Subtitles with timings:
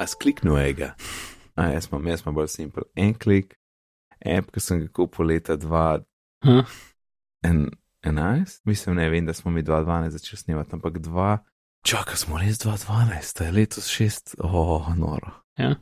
[0.00, 0.94] a skliknujega.
[1.60, 2.86] A jaz imam, jaz imam bolj simpel.
[2.96, 3.54] En klik,
[4.24, 6.06] app, ki sem ga kupil leta 2011,
[6.44, 6.64] Huh?
[8.64, 11.38] mislim, ne vem, da smo mi 2012 začeli snemati, ampak 2.
[11.84, 15.30] Čakaj, smo res 2012, to je letos 6, oh, noro.
[15.58, 15.74] Ja.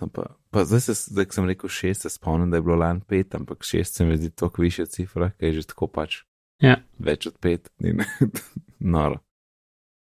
[0.00, 3.00] No, Pa, pa zdaj, se, zdaj, sem rekel 6, se spomnim, da je bilo lani
[3.00, 6.22] 5, ampak 6 se mi zdi toliko više cifra, ki je že tako pač
[6.60, 6.76] Ja.
[6.98, 8.04] več od 5, ni ne,
[8.78, 9.20] noro.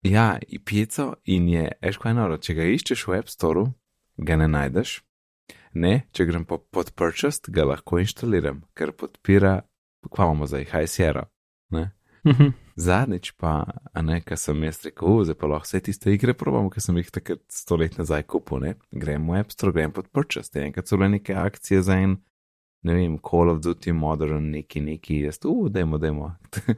[0.02, 3.68] Ja, pico in je, veš kaj noro, če ga iščeš v App Store,
[4.18, 4.96] ga ne najdeš.
[5.78, 9.60] Ne, če grem pa pod purchased, ga lahko inštaliram, ker podpira,
[10.10, 11.28] kva imamo zdaj, High Sierra.
[11.72, 11.92] Ne?
[12.26, 12.50] Mhm.
[12.76, 16.34] Zadnjič pa, a ne, kar sem jaz rekel, "U, zdaj pa lahko vse tiste igre
[16.34, 18.74] probam, ker sem jih takrat sto let nazaj kupil, ne.
[18.90, 22.16] Grem v App Store, grem pod purchased, enkrat so bile neke akcije za en,
[22.82, 26.34] ne vem, Call of Duty Modern, neki, neki, jaz, u, dajmo, dajmo.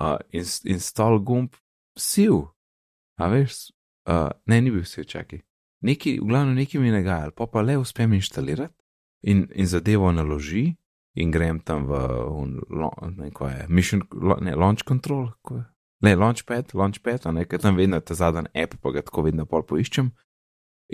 [0.00, 1.56] uh, inst, install gumb,
[1.96, 2.46] siv,
[3.18, 3.68] a veš,
[4.08, 5.42] uh, ne, ni bil siv, čakaj.
[5.86, 8.74] Neki, v glavnem neki mi nagajal, pa pa le uspem inštalirati
[9.30, 10.72] in, in zadevo naloži
[11.18, 11.98] in grem tam v,
[12.70, 14.02] lo, ne kaj je, mission,
[14.42, 15.66] ne, launch control, ko je.
[16.00, 19.48] Ne, launchpad, launchpad, a ne, ker tam vedno ta zadnji app, pa ga tako vedno
[19.50, 20.12] pol poiščem.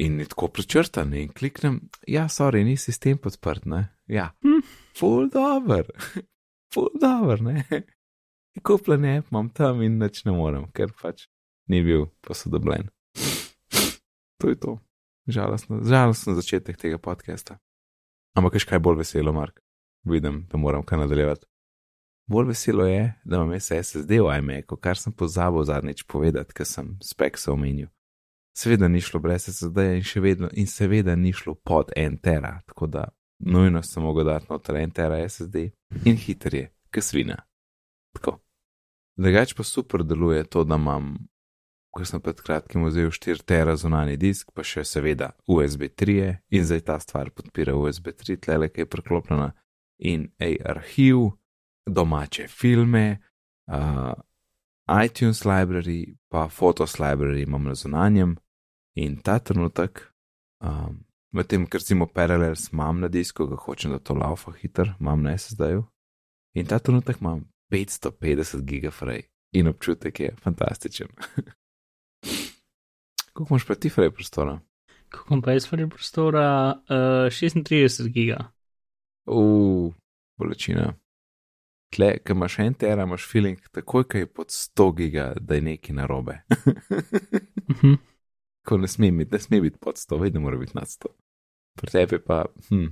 [0.01, 1.77] In je tako prečrtan in kliknem,
[2.09, 3.83] ja, sorry, ni sistem podprt, ne.
[4.09, 4.65] Ja, Hm.
[4.97, 5.85] full dobro,
[6.73, 7.85] full dobro, ne.
[8.65, 11.29] Kupljen app imam tam in nič ne morem, ker pač
[11.67, 12.89] ni bil posodobljen.
[14.41, 14.79] To je to.
[15.27, 17.59] Žalostno, žalostno začetek tega podcasta.
[18.37, 19.61] Ampak kaj bolj veselo, Mark?
[20.05, 21.47] Vidim, da moram kar nadaljevati.
[22.27, 26.99] Bolj veselo je, da imam SSD v iMacu, kar sem pozabil zadnjič povedati, ker sem
[27.03, 27.89] speks omenil.
[28.57, 32.61] Seveda ni šlo brez SSD in še vedno, in seveda ni šlo pod 1 tera,
[32.67, 35.69] tako da nujno sem mogel dati noter 1 tera SSD
[36.05, 37.37] in hiter je, kot svina.
[38.15, 38.39] Tako.
[39.17, 41.17] Drugač pa super deluje to, da imam,
[41.95, 46.67] ko sem pred kratkim vzel 4 tera zunani disk, pa še seveda USB 3 in
[46.67, 49.53] zdaj ta stvar podpira USB 3, tlele, ki je preklopljena
[50.11, 51.31] in ej arhiv,
[51.87, 53.21] domače filme,
[53.71, 54.13] uh,
[54.91, 58.37] iTunes library, pa Photos library imam na zunanjem
[58.99, 60.03] in ta trenutek,
[60.61, 60.99] um,
[61.31, 65.39] medtem ker recimo Parallels imam na disku, ga hočem, da to laufa hiter, imam na
[65.39, 65.87] SSD-ju
[66.59, 71.09] in ta trenutek imam 550 gigafrej in občutek je fantastičen.
[73.35, 74.61] Kako imaš pa ti frej prostora?
[75.09, 76.75] Kako pa jaz vrnem prostora?
[76.89, 78.45] Uh, 36 giga.
[79.27, 79.95] Uf,
[80.39, 80.93] bolečina.
[81.95, 85.63] Tle, ki imaš en tera, imaš feeling, takoj, ko je pod 100 giga, da je
[85.63, 86.41] nekaj narobe.
[87.71, 87.95] Mhm.
[88.67, 91.07] Ko ne sme biti, ne sme biti pod 100, vedno mora biti nad 100.
[91.77, 92.87] Pri tebi pa, hm,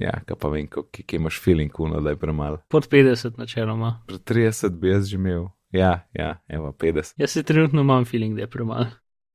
[0.00, 2.62] ja, kaj pa vem, ko- kje kje imaš feeling, kuno, da je premalo.
[2.68, 4.04] Pod 50 načeloma.
[4.06, 7.14] Pri 30 bi jaz že imel, ja, ja, evo 50.
[7.20, 8.86] Jaz se trenutno imam feeling, da je premalo.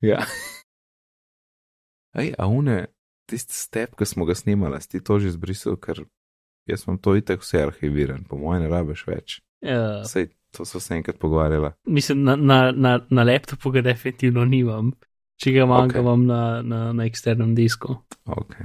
[0.02, 0.24] Ja.
[2.16, 2.86] Ej, a une,
[3.30, 6.06] tisti step, ki smo ga snimali, si ti to že zbrisal, ker
[6.70, 9.38] jaz sem to itek vse arhiviran, po mojem ne rabiš več.
[9.62, 11.74] Uh, Sej, to so se enkrat pogovarjala.
[11.88, 14.94] mislim, na, na, na, na laptopu ga definitivno nimam.
[15.40, 16.04] Če ga manjka, Ok.
[16.04, 17.96] imam na, na, na eksternem disku.
[18.28, 18.56] Ok.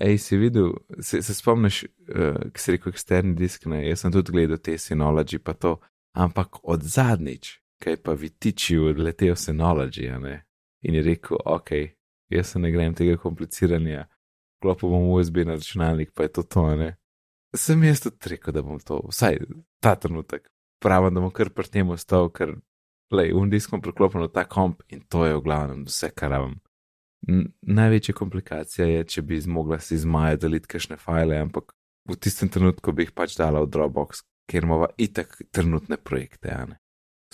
[0.00, 4.12] Ej, si videl, se, se spomniš, uh, ki si rekel eksterni disk, ne, jaz sem
[4.14, 5.76] tudi gledal te Synology pa to,
[6.18, 10.40] ampak od zadnjič, kaj pa vitiči odletel Synology, a ne,
[10.84, 11.70] in je rekel, ok,
[12.32, 14.06] jaz se ne grem tega kompliciranja,
[14.62, 16.90] klopil bom USB na računalnik, pa je to to, a ne.
[17.56, 19.38] Sem jaz tudi rekel, da bom to, vsaj
[19.84, 20.48] ta trenutek,
[20.82, 22.56] pravim, da bom kar pri tem ostal, ker,
[23.14, 26.34] lej, un diskom priklopil na ta komp in to je v glavnem vse, kar.
[27.28, 31.72] N- Največja komplikacija je, če bi zmogla si z Maja deliti kakšne file, ampak
[32.10, 36.52] v tistem trenutku bi jih pač dala v Dropbox, ker imamo itak trenutne projekte,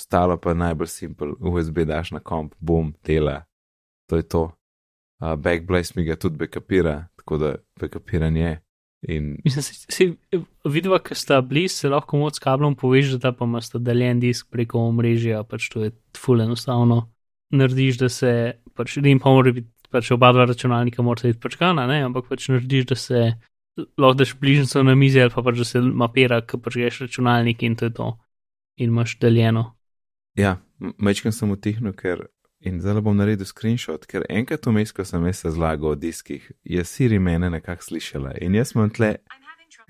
[0.00, 0.20] a ne.
[0.20, 3.44] Ostalo pa je najbolj simpel, USB daš na komp, bum, dela,
[4.08, 4.50] to je to.
[5.20, 8.60] Uh, Backblaze mi ga tudi backupira, tako da backupiranje je.
[9.08, 10.06] In Mislim, si, si
[10.64, 15.42] vidva, ker sta blizu, se lahko moc kablom povežeta, pa imaš deljen disk preko omrežja,
[15.44, 17.10] pač to je ful enostavno.
[17.50, 18.32] Narediš, da se,
[18.76, 22.50] pač rim pa mora biti, pač oba dva računalnika morata biti počkana, ne, ampak pač
[22.52, 23.22] narediš, da se
[23.96, 27.62] lahko daš bližnjico na mizi ali pa pač, da se mapira, ko pač greš računalnik
[27.62, 28.10] in to je to.
[28.76, 29.79] In imaš deljeno.
[30.40, 30.58] Ja,
[30.98, 32.26] mečkam sem utihnil, ker
[32.60, 36.84] in zdaj bom naredil screenshot, ker enkrat vmes, ko sem se zlagal o diskih, je
[36.84, 39.14] Siri mene nekako slišala in jaz imam tle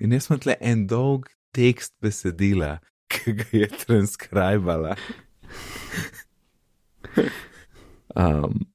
[0.01, 2.79] In jaz sem tle en dolg tekst besedila,
[3.11, 4.95] ki ga je transkribala.
[8.15, 8.65] um,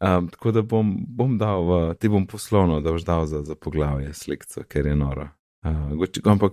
[0.00, 4.64] um, tako da bom, bom dal, v, ti bom poslovno, dal za, za poglavje slikco,
[4.68, 5.28] ker je noro.
[5.62, 6.52] Uh, goč- ampak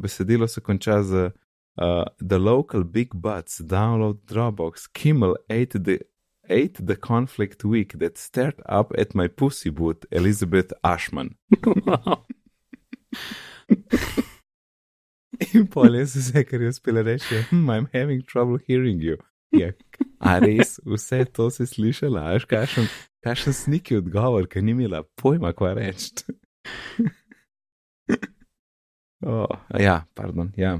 [0.00, 1.30] besedilo se konča z
[1.78, 6.00] uh, The local big butts download Dropbox, Kimmel ate the,
[6.46, 11.36] hate the conflict week that stared up at my pussy boot, Elizabeth Ashman.
[15.54, 19.16] In pol je vse, kar je uspela reči, hm, I'm having trouble hearing you.
[19.52, 19.72] Ja,
[20.20, 22.86] a res, vse to si slišala, až kašen,
[23.24, 26.24] kašen sniki odgovor, ker ni imela pojma, kva reči.
[29.28, 30.78] oh, ja, pardon, ja.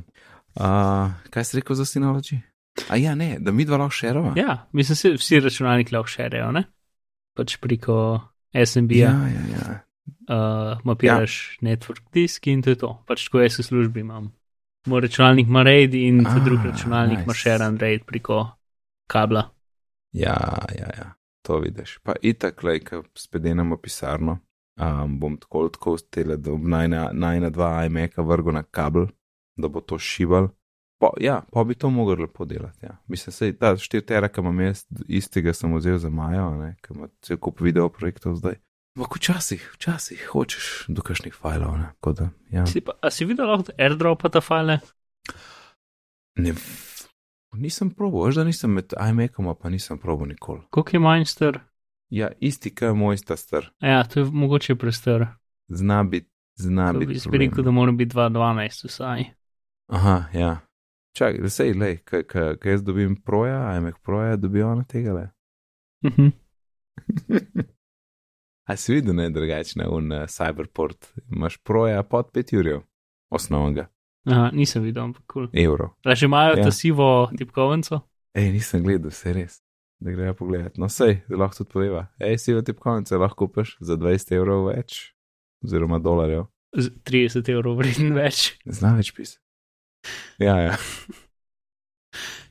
[0.54, 2.40] Uh, kaj si rekel za sinology?
[2.88, 4.32] A ja, ne, da mi dva lahko šerova.
[4.36, 6.64] Ja, mislim, da vsi računalniki lahko šerejo, ne?
[7.36, 8.20] Pač preko
[8.52, 9.10] SMB-ja.
[9.10, 9.44] ja, ja.
[9.56, 9.78] ja.
[10.28, 11.68] uh, mapiraš ja.
[11.68, 12.92] network disk in to je to.
[13.08, 14.32] Pač tako jaz v službi imam.
[14.86, 17.24] Moj računalnik ima RAID in ah, drug računalnik nice.
[17.24, 18.46] ima shared RAID preko
[19.06, 19.48] kabla.
[20.12, 20.36] Ja,
[20.78, 21.12] ja, ja,
[21.42, 21.98] to vidiš.
[22.02, 24.38] Pa itak, le, ko spet enamo pisarno,
[24.80, 26.68] um, bom tako tako stele, da bom
[27.12, 29.06] najna dva iMac-a vrgo na kabel,
[29.56, 30.48] da bo to šival.
[31.02, 32.86] Pa, ja, pa bi to mogel lepo delati.
[32.86, 32.96] Ja.
[33.10, 36.52] Mislim, da štiri tera, ki imam jaz, istega sem vzel za Majo,
[36.82, 38.60] ki ima cel kup video projektov zdaj.
[38.96, 41.78] Ampak včasih, včasih hočeš do kakšnih fajlov.
[42.12, 42.66] Da, ja.
[42.68, 44.78] si pa, si videl lahko airdropa ta file?
[46.36, 46.52] Ne,
[47.56, 50.60] nisem probil, že da nisem med iMacom, pa nisem probil nikoli.
[50.70, 51.60] Koliko je manj star?
[52.12, 53.72] Ja, isti, kaj je moj sta star.
[53.80, 55.26] Ja, to je mogoče prestar.
[55.68, 56.28] Zna biti,
[56.60, 57.28] zna biti.
[57.30, 59.24] Bi rekel, da mora biti 2.12 vsaj.
[59.88, 60.60] Aha, ja.
[61.16, 65.30] Čak, da sej, lej, kaj jaz dobim proja, iMac proja, dobijo na tega le.
[66.04, 66.28] Mhm.
[68.70, 72.70] A si videl, ne drugačne, un uh, Cyberport, imaš proja pod 5 ur,
[73.30, 73.88] osnovnega.
[74.30, 75.48] Aha, nisem videl, ampak kul.
[75.50, 75.62] Cool.
[75.64, 75.90] Euro.
[76.04, 76.64] A že imajo ja.
[76.64, 78.00] ta sivo tipkovnico?
[78.38, 79.58] Ej, nisem gledal, vse res.
[80.02, 80.78] Da grejo pogledat.
[80.78, 82.06] No, sej, lahko tudi poveva.
[82.22, 85.10] Ej, sivo tipkovnico lahko kupiš za 20 evrov več,
[85.64, 86.46] oziroma dolarjev.
[86.78, 88.54] Z 30 evrov vreden več.
[88.64, 89.41] Zna več pisati.
[90.42, 90.76] Ja, ja.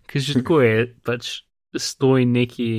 [0.08, 1.44] Ker že tako je, pač
[1.78, 2.72] stoji neki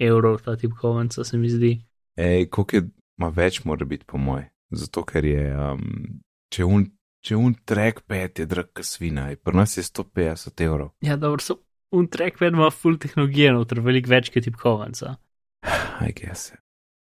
[0.00, 1.76] evrov ta tipkovnica, se mi zdi.
[2.16, 2.82] Ej, koliko je,
[3.20, 4.46] ima več, mora biti po moj.
[4.72, 6.22] Zato, ker je, um,
[6.52, 6.86] če un,
[7.24, 10.94] če un trek pet je drag kasvina, pri nas je 150 evrov.
[11.04, 11.60] Ja, dobro, so
[11.92, 15.16] un trek pet ima full tehnologije, noter veliko več kot tipkovnica.
[15.62, 16.58] Aj, kaj se.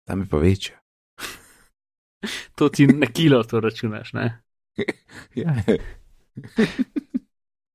[0.07, 0.80] Tam je pa večja.
[2.57, 4.30] to ti na kilo to računaš, ne?
[5.42, 5.53] ja,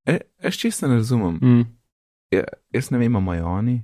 [0.07, 1.39] e, Eš čisto ne razumem.
[1.43, 1.65] Mm.
[2.33, 3.83] Ja, jaz ne vem, imajo oni.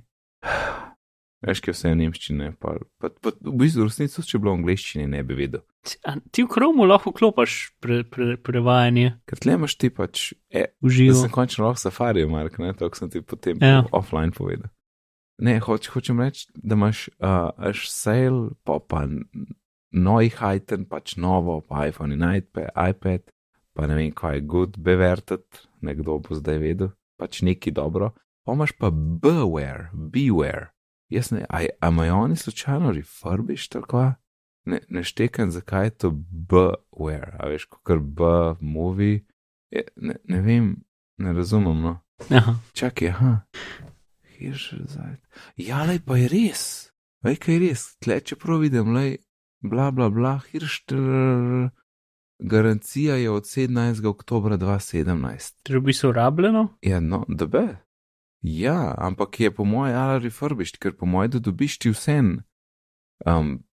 [1.39, 2.47] Veš, kaj vse je nemščine.
[2.59, 5.61] Pa, pa, pa, v bistvu, resnico, če bi bilo v angleščini, ne bi vedel.
[6.03, 9.13] A, ti v kromu lahko klopaš pre, pre, prevajanje.
[9.29, 10.25] Ker tle imaš ti pač.
[10.51, 11.13] E, Uživo.
[11.13, 13.85] Jaz sem končno lahko safari, Mark, ne, to sem ti potem Ja.
[13.95, 14.67] offline povedal.
[15.39, 19.05] Ne, hoč, hočem reči, da imaš uh, sale, pa pa
[19.95, 23.31] novi hajten, pač novo, pa iPhone in iPad, iPad
[23.79, 28.11] pa ne vem, kaj je good bevertet, nekdo bo zdaj vedel, pač neki dobro.
[28.43, 30.73] Pa imaš pa beware, beware.
[31.07, 34.13] Jaz ne, a a imajo oni slučajno refurbish tako?
[34.65, 36.11] Ne, ne štekam, zakaj je to
[36.51, 38.27] beware, a veš, kot B
[38.59, 39.23] movie.
[39.71, 40.75] Je, ne, ne vem,
[41.17, 41.99] ne razumem, no.
[42.29, 42.59] Aha.
[42.75, 43.33] Čakaj, aha.
[44.35, 45.15] Hirš zdaj.
[45.55, 46.63] Ja, lej pa je res.
[47.23, 47.87] Vej, kaj je res.
[48.03, 49.21] Tle, čeprav vidim, lej,
[49.63, 50.83] bla bla bla, hirš.
[50.91, 51.71] Trrr,
[52.39, 54.05] Garancija je od 17.
[54.05, 55.53] oktober 2017.
[55.63, 56.67] Če bi se urabljeno?
[56.81, 57.67] Ja, no, da be.
[58.41, 62.37] Ja, ampak je po mojem ali refurbišt, ker po mojem, da dobiš ti vsem
[63.25, 63.63] um,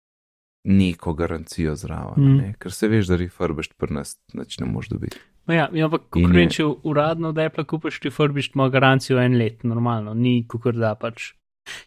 [0.64, 2.36] neko garancijo zraven, Mm.
[2.38, 2.54] mm.
[2.58, 5.16] ker se veš, da refurbišt pri nas nič ne moš dobiti.
[5.46, 9.18] No ja, ampak In je- konkurenče uradno, da je pa kupiš ti furbišt, ima garancijo
[9.20, 11.32] en let, normalno, ni kukar da pač.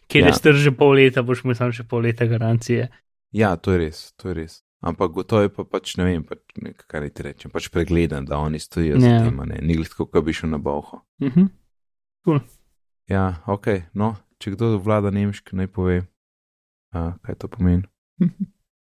[0.08, 0.26] Ker Ja.
[0.26, 2.88] je star že pol leta, boš imel samo še pol leta garancije.
[3.32, 4.62] Ja, to je res, to je res.
[4.80, 8.38] Ampak gotovo je pa pač, ne vem, pač, nek- kaj ti rečem, pač pregledan, da
[8.38, 9.24] oni stojijo za Ja.
[9.24, 11.02] tem, a ne, ni tako, kot bi šel na boho.
[11.20, 11.50] Mhm.
[13.08, 15.96] Ja, ok, no, če kdo vlada nemški, naj pove,
[16.94, 17.84] uh, kaj to pomeni.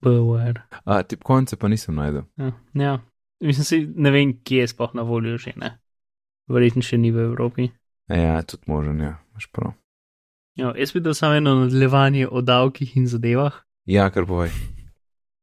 [0.04, 0.66] Beware.
[0.84, 2.26] A, tipkovnice pa nisem najdel.
[2.38, 2.94] Ja, ja.
[3.42, 5.78] Mislim, si, ne vem, kje je sploh na voljo že, ne.
[6.48, 7.72] Verjetno še ni v Evropi.
[8.08, 9.74] Ja, tudi možen, ja, imaš prav.
[10.56, 13.64] Ja, jaz videl samo eno nadaljevanje o davkih in zadevah.
[13.86, 14.54] Ja, kar povej.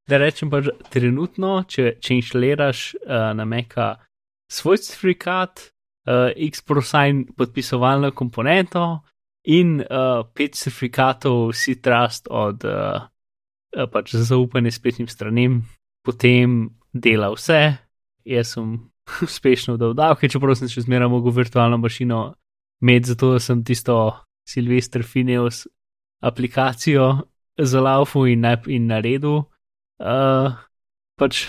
[0.09, 3.94] Da rečem pač, trenutno, če, če inštaliraš uh, na Meka
[4.50, 5.68] svoj certifikat,
[6.09, 9.02] uh, X-Prosign podpisovalno komponento
[9.49, 13.06] in uh, pet certifikatov C-Trust od uh,
[13.92, 15.62] pač za zaupanje spletnim stranem,
[16.04, 17.62] potem dela vse.
[18.28, 18.75] Jaz sem
[19.26, 22.32] uspešno dal davke, čeprav sem še zmeraj mogel virtualno mašino
[22.82, 23.97] imeti, zato sem tisto
[24.49, 25.66] Silvestr Fineos
[26.23, 27.23] aplikacijo
[27.59, 29.44] za laufu in, in naredil.
[30.02, 30.50] Uh,
[31.21, 31.47] pač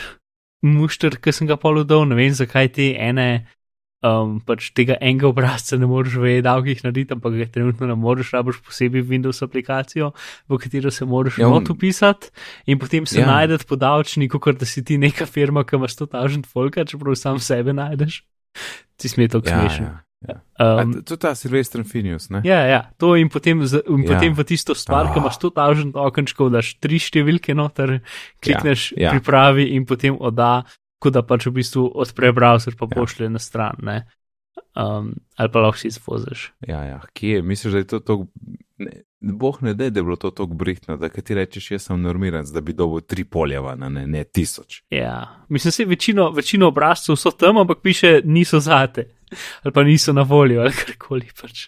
[0.61, 3.47] mušter, ki sem ga poludal, ne vem zakaj te ene
[4.05, 8.29] um, pač tega enega obrazca ne moreš v e-davkih narediti, ampak ga trenutno ne moreš,
[8.35, 10.11] rabiš posebej Windows aplikacijo,
[10.47, 12.29] v katero se moraš Ja, ja, on- not upisati
[12.67, 13.27] in potem se Ja.
[13.27, 17.15] najdeš po davčniku, kot da si ti neka firma, ki ima 100 tažen folka, čeprav
[17.17, 18.21] sam sebe najdeš.
[18.97, 19.85] Ti smej to Ja, smešno.
[19.85, 20.02] ja.
[20.59, 22.41] A, Um, to je ta Silvestr Finius, ne?
[22.43, 24.13] Ja, ja, to in potem, z, in Ja.
[24.13, 25.21] potem v tisto stvar, ki Ah.
[25.21, 27.99] imaš 100 tažen okenčkov, daš tri številke noter,
[28.39, 29.05] klikneš, Ja, ja, ja.
[29.05, 29.11] ja.
[29.11, 30.63] pripravi in potem odda,
[30.99, 32.95] kot da pač v bistvu odpre browser pa Ja.
[32.95, 33.75] pošlje na stran.
[33.81, 34.05] Ne?
[34.75, 36.53] Um, ali pa lahko si izvoziš.
[36.61, 36.99] Ja, ja.
[37.13, 37.41] Kje je?
[37.41, 38.27] Misliš, da je to tako.
[39.21, 42.45] Boh ne da, da je bilo to tako brihtno, da ti rečeš, jaz sem normiran,
[42.45, 44.83] da bi dobil tri poljeva, ne, ne tisoč.
[44.89, 49.05] Ja, mislim, da večino, večino obrazcev so tam, ampak piše, niso zate.
[49.63, 51.67] Ali pa niso na voljo, ali karkoli pač.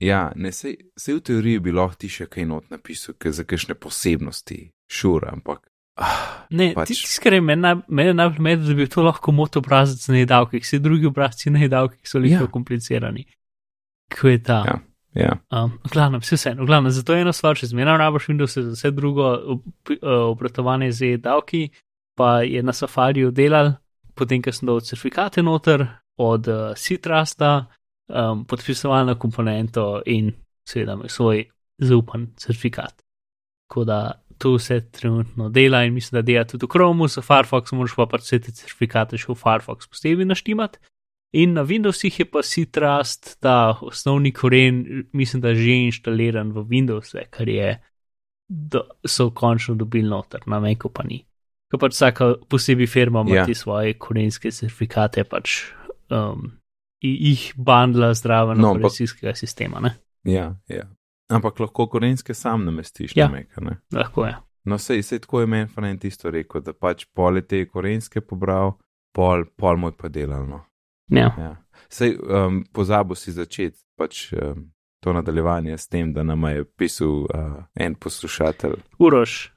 [0.00, 3.44] Ja, ne, sej, sej v teoriji bi lahko ti še kaj not napisal, ker za
[3.44, 4.58] kakšne posebnosti,
[4.88, 5.66] šur, ampak.
[5.96, 6.88] Ah, Ne, Pač- pač.
[6.92, 10.60] tisto, kar je meni naj- najbolj med, da bi to lahko mot obrazec na jedavkih,
[10.62, 12.40] vsi drugi obrazci na jedavkih so Ja.
[12.40, 12.46] ja.
[12.46, 13.24] komplicirani.
[14.12, 14.62] Ko je ta.
[14.64, 14.76] Ja.
[15.16, 15.32] ja.
[15.50, 18.54] Um, v glavnem, vse vseeno, v glavnem, zato je ena stvar, če zmeraj rabiš Windows,
[18.54, 19.24] za vse drugo
[19.56, 21.70] op- eh, obratovanje z davki,
[22.14, 23.72] pa je na Safariju delal,
[24.14, 25.86] potem, ko sem dal certifikate noter
[26.16, 27.66] od uh, Citrusta,
[28.08, 30.32] um, podpisovalno komponento in
[30.68, 31.44] seveda svoj
[31.78, 33.02] zaupan certifikat.
[33.68, 37.72] Tako da to vse trenutno dela in mislim, da dela tudi v Chromu, za Firefox
[37.72, 40.78] moraš pa pač vse te certifikate še v Firefox posebej naštimati.
[41.36, 47.12] In na Windowsih je pa Citrust, ta osnovni koren, mislim, da že inštaliran v Windows,
[47.30, 47.74] kar je,
[48.48, 51.24] da so končno dobili noter, na Macu pa ni.
[51.66, 53.40] Ker pač vsaka posebej firma ima Ja.
[53.42, 53.46] ja.
[53.46, 55.66] te svoje korenske certifikate, pač
[56.10, 56.50] um,
[57.00, 59.96] jih bandla zdraven No, no, ampak- operacijskega sistema, ne?
[60.24, 60.84] ja, ja.
[61.28, 63.26] Ampak lahko korenske sam namestiš Ja.
[63.26, 63.76] na meka, ne?
[63.92, 64.36] Lahko je.
[64.64, 68.20] No, sej, sej tako je meni fajn tisto rekel, da pač pol je te korenske
[68.20, 68.72] pobral,
[69.14, 70.46] pol, pol moj pa delal.
[70.46, 70.60] No.
[71.10, 71.34] Ja.
[71.38, 71.56] Ja.
[71.88, 74.70] Sej, um, pozabil si začeti pač um,
[75.00, 79.52] to nadaljevanje s tem, da nam je pisal uh, en poslušatelj, Uroš,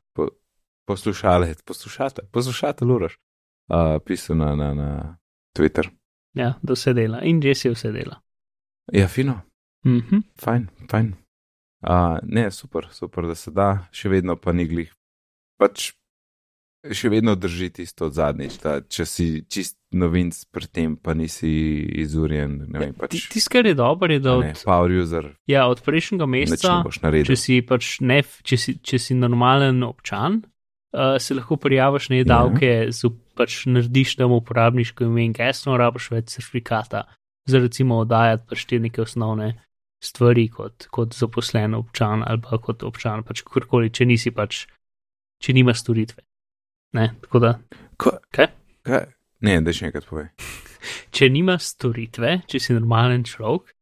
[0.85, 3.17] poslušalec, poslušatelj, poslušatelj uraš,
[3.69, 5.17] uh, pisal na, na, na
[5.57, 5.89] Twitter.
[6.35, 8.21] Ja, da vse dela in že si vse dela.
[8.91, 9.41] Ja, fino,
[9.85, 10.23] Mhm.
[10.35, 11.13] fajn, fajn.
[11.81, 14.89] Uh, ne, super, super, da se da, še vedno pa ni glih.
[15.57, 15.93] Pač
[16.91, 21.49] še vedno drži tisto od zadnjič, da če si čist novinc pri tem, pa nisi
[21.95, 23.11] izurjen, vem, pač.
[23.11, 26.77] Ti- Tisto, kar je dobro, je, da od, ne, power user, ja, od prejšnjega meseca
[27.25, 30.39] če si pač ne, če si, če si normalen občan,
[30.93, 32.91] uh, se lahko prijaviš na davke, ja.
[33.39, 37.05] Pač narediš tam uporabniško ime in geslo, rabiš več certifikata,
[37.47, 39.53] za recimo oddajati pač te neke osnovne
[40.03, 44.65] stvari kot, kot zaposlen občan ali pa kot občan, pač kakorkoli, če nisi pač,
[45.39, 46.23] če nima storitve.
[46.93, 47.55] Ne, tako da,
[47.99, 48.47] Ko, Kaj?
[48.83, 49.07] kaj?
[49.41, 50.29] Ne, da še enkrat povej.
[51.15, 53.73] če nima storitve, če si normalen človek,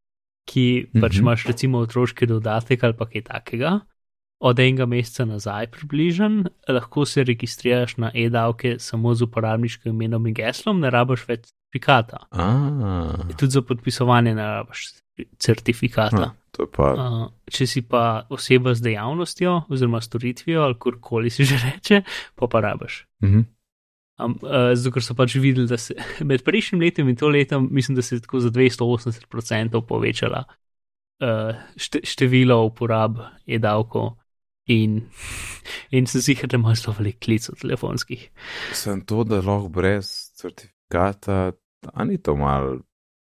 [0.48, 1.22] ki pač Mhm.
[1.22, 3.72] imaš recimo otroški dodatek ali pa kaj takega,
[4.38, 10.34] od enega meseca nazaj približen, lahko se registriraš na e-davke samo z uporabniškim imenom in
[10.34, 12.26] geslom, ne rabiš več certifikata.
[12.30, 12.46] A,
[13.36, 14.86] Tudi za podpisovanje ne rabiš
[15.38, 16.22] certifikata.
[16.22, 16.92] a, to je pa.
[16.94, 22.02] Uh, če si pa oseba z dejavnostjo oziroma storitvijo ali kurkoli si že reče,
[22.34, 23.06] pa pa rabiš.
[23.24, 23.46] Mhm.
[24.18, 25.94] Um, uh, zato, ker so pač videli, da se
[26.28, 30.44] med prejšnjim letom in to letom, mislim, da se je tako za 280% povečala
[31.22, 34.16] uh, šte, število uporab e-davkov.
[34.68, 35.00] In,
[35.90, 38.28] in sem si jih, da imaš zelo velik klic od telefonskih.
[38.76, 41.52] Sem to, da lahko brez certifikata,
[41.94, 42.78] a ni to mal,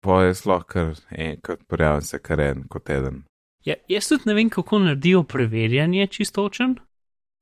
[0.04, 3.24] pa je lahko kar enkrat prijavim se kar en kot eden.
[3.66, 6.76] Ja, jaz tudi ne vem, kako naredijo preverjanje čistočen.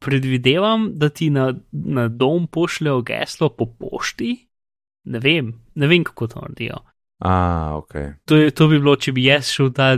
[0.01, 4.47] Predvidevam, da ti na, na dom pošljajo geslo po pošti.
[5.03, 6.79] Ne vem, ne vem, kako to naredijo.
[7.21, 7.91] A, ok.
[8.25, 9.91] To, je, to bi bilo, če bi jaz šel ta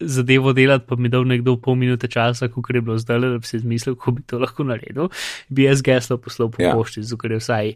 [0.00, 3.46] zadevo delati, pa mi dal nekdo pol minute časa, kot je bilo zdaj, da bi
[3.46, 5.12] si izmislil, kako bi to lahko naredil,
[5.54, 6.72] bi jaz geslo poslal po Ja.
[6.74, 7.74] pošti, zato je vsaj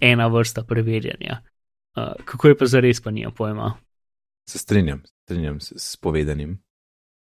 [0.00, 1.40] ena vrsta preverjanja.
[1.96, 3.72] Uh, kako je pa zares, pa nima pojma.
[4.48, 6.60] Se strinjam, strinjam se s povedanim.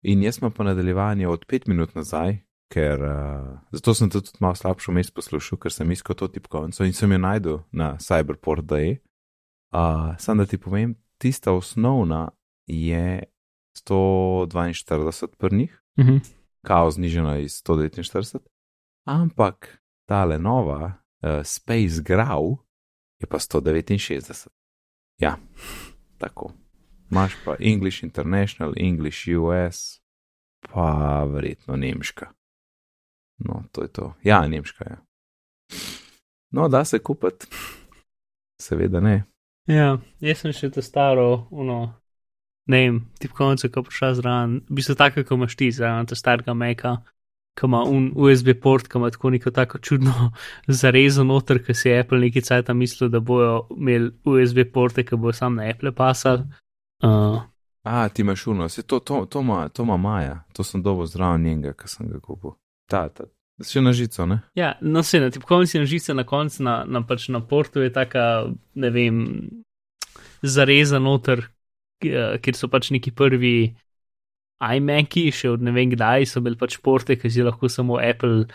[0.03, 2.41] In jaz sem pa nadaljevanje od pet minut nazaj,
[2.75, 6.93] ker uh, zato sem tudi malo slabšo mest poslušal, ker sem iskal to tipkovnico in
[6.93, 8.99] sem jo najdel na cyberport.de.
[9.75, 12.29] Uh, sam da ti povem, tista osnovna
[12.67, 13.23] je
[13.89, 16.17] 142 prnih, Mhm.
[16.67, 18.39] kao znižena iz 149,
[19.07, 19.79] ampak
[20.09, 22.57] tale nova, uh, Space Grau,
[23.21, 24.49] je pa 169.
[25.21, 25.37] Ja,
[26.19, 26.53] tako.
[27.11, 30.01] Imáš pa English International, English US,
[30.73, 32.33] pa verjetno nemška.
[33.39, 34.15] No, to je to.
[34.23, 34.91] Ja, nemška je.
[34.91, 35.03] Ja.
[36.51, 37.47] No, da se kupiti.
[38.63, 39.25] Seveda ne.
[39.71, 41.79] Ja, jaz sem še te staro, uno,
[42.69, 46.53] ne vem, tipkovnico, ko prišla zraven, v bistvu tako, kot imaš ti zraven, ta starega
[46.59, 46.99] meka,
[47.57, 50.29] ki ima un USB port, ki ima tako neko tako čudno
[50.83, 55.17] zarezo noter, ki si je Apple neki cajt mislil, da bojo imeli USB porte, ki
[55.17, 56.45] bojo sam na Apple pasal.
[57.05, 57.41] Uh,
[57.85, 59.43] A, ti imaš uno, se to, to, to
[59.73, 62.57] to ima Maja, to sem dobo zraven njega, ki sem ga kupil.
[62.89, 63.25] Ta, ta,
[63.63, 64.41] še na žico, ne?
[64.59, 67.93] ja, no se na tipkovnici na žice na koncu, na, na pač na portu je
[67.95, 69.21] taka, ne vem,
[70.43, 71.47] zareza noter,
[72.03, 73.75] ki- kjer so pač neki prvi
[74.65, 78.47] iMaki, še od ne vem kdaj so bili pač porte, ki si lahko samo Apple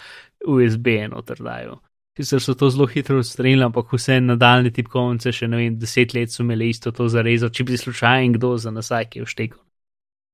[0.48, 1.80] USB noter dajo.
[2.20, 6.34] Sicer so to zelo hitro odstranili, ampak vse nadaljne tipkovnice, še ne vem, deset let
[6.34, 9.62] so imeli isto to zarezo, če bi slučajno kdo za nasaj, ki je vštekel.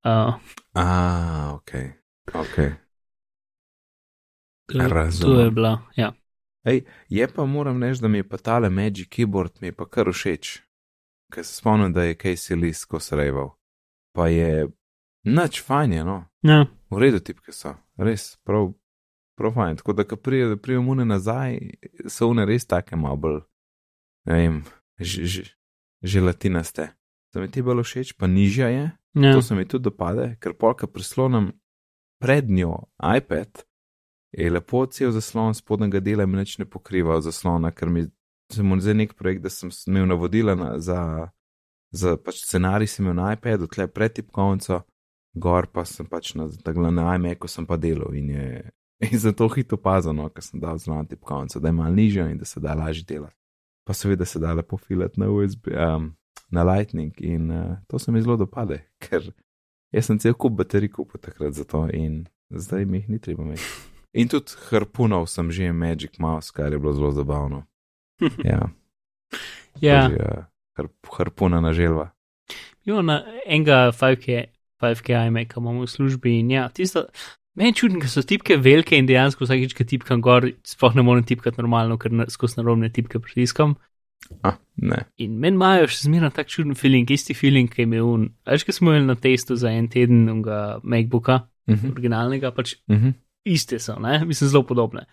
[0.05, 0.33] Uh,
[0.73, 0.85] A,
[1.53, 1.71] ok,
[2.33, 2.57] ok.
[4.65, 5.39] To, to Razumem.
[5.39, 6.13] je bila, ja.
[6.65, 9.85] Ej, je pa moram reči, da mi je pa tale Magic Keyboard mi je pa
[9.85, 10.61] kar všeč.
[11.33, 13.53] Ker se spomnim, da je Casey List ko sreval.
[14.13, 14.67] Pa je
[15.23, 16.25] nič fajn, je, no.
[16.41, 16.65] ja.
[16.89, 18.73] V redu tipke so, res, prav,
[19.37, 19.77] prav fajn.
[19.81, 21.59] Tako da, ko prije, da prijem une nazaj,
[22.07, 23.39] so une res take malo bolj,
[24.29, 24.61] ne vem,
[26.01, 26.89] želatinaste.
[27.33, 29.33] To mi ti bolj všeč, pa nižja je, ja.
[29.33, 31.51] to se mi tudi dopade, ker polka prislonem
[32.21, 32.85] pred njo
[33.17, 33.65] iPad,
[34.37, 38.05] lepo cel zaslon spodnjega dela mi nič ne pokriva zaslona, ker mi
[38.51, 41.29] se mu zdaj nek projekt, da sem imel navodila na, za,
[41.91, 44.81] za pač scenarij, sem imel na iPadu, tle pred tipkovnico,
[45.35, 48.47] gor pa sem pač na, takle na iMacu sem pa delal in je
[49.11, 52.45] in zato hitro opazano, ker sem dal zelo tipkovnico, da je malo nižja in da
[52.45, 53.35] se da lažje delati.
[53.85, 56.15] Pa seveda se da lepo filati na USB, um,
[56.49, 59.31] na Lightning in uh, to se mi zelo dopade, ker
[59.91, 63.43] jaz sem cel kup baterij kupil takrat za to in zdaj mi jih ni treba
[63.43, 63.63] imeti.
[64.15, 67.65] In tudi harpunov sem že Magic Mouse, kar je bilo zelo zabavno.
[68.47, 68.71] Ja,
[69.81, 70.07] ja.
[70.07, 70.43] že, uh,
[70.79, 72.13] har, harpuna na želva.
[72.87, 74.45] Jo, na enega 5K,
[74.79, 77.09] 5K iMac imamo v službi in ja, tisto.
[77.55, 81.03] Meni je čudno, ker so tipke velike in dejansko vsakeč, ko tipkam gor, sploh ne
[81.03, 83.75] morem tipkati normalno, ker na, skozi narobne tipke pritiskam.
[84.43, 85.05] Ah, ne.
[85.19, 88.29] In meni imajo še zmeraj tak čuden feeling, isti feeling, ki je imel un.
[88.47, 91.91] Veš, ki smo imeli na testu za en teden unga MacBooka, Uh -huh.
[91.91, 93.13] originalnega, pač Uh -huh.
[93.45, 95.05] Iste so, ne, mislim, zelo podobne.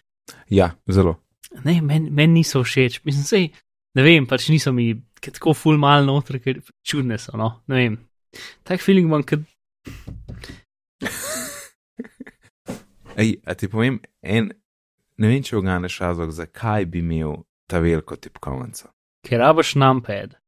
[0.51, 1.17] Ja, zelo.
[1.65, 3.49] Ne, meni men niso všeč, mislim, sej,
[3.95, 4.91] ne vem, pač niso mi
[5.21, 7.99] tako ful mal noter, ker čudne so, no, ne vem.
[8.65, 9.43] Tak feeling imam, ker
[13.17, 14.49] Ej, a ti povem, en,
[15.21, 18.89] ne vem, če oganeš razlog, zakaj bi imel ta veliko tipkovnico.
[19.23, 20.39] ker rabaš numpad.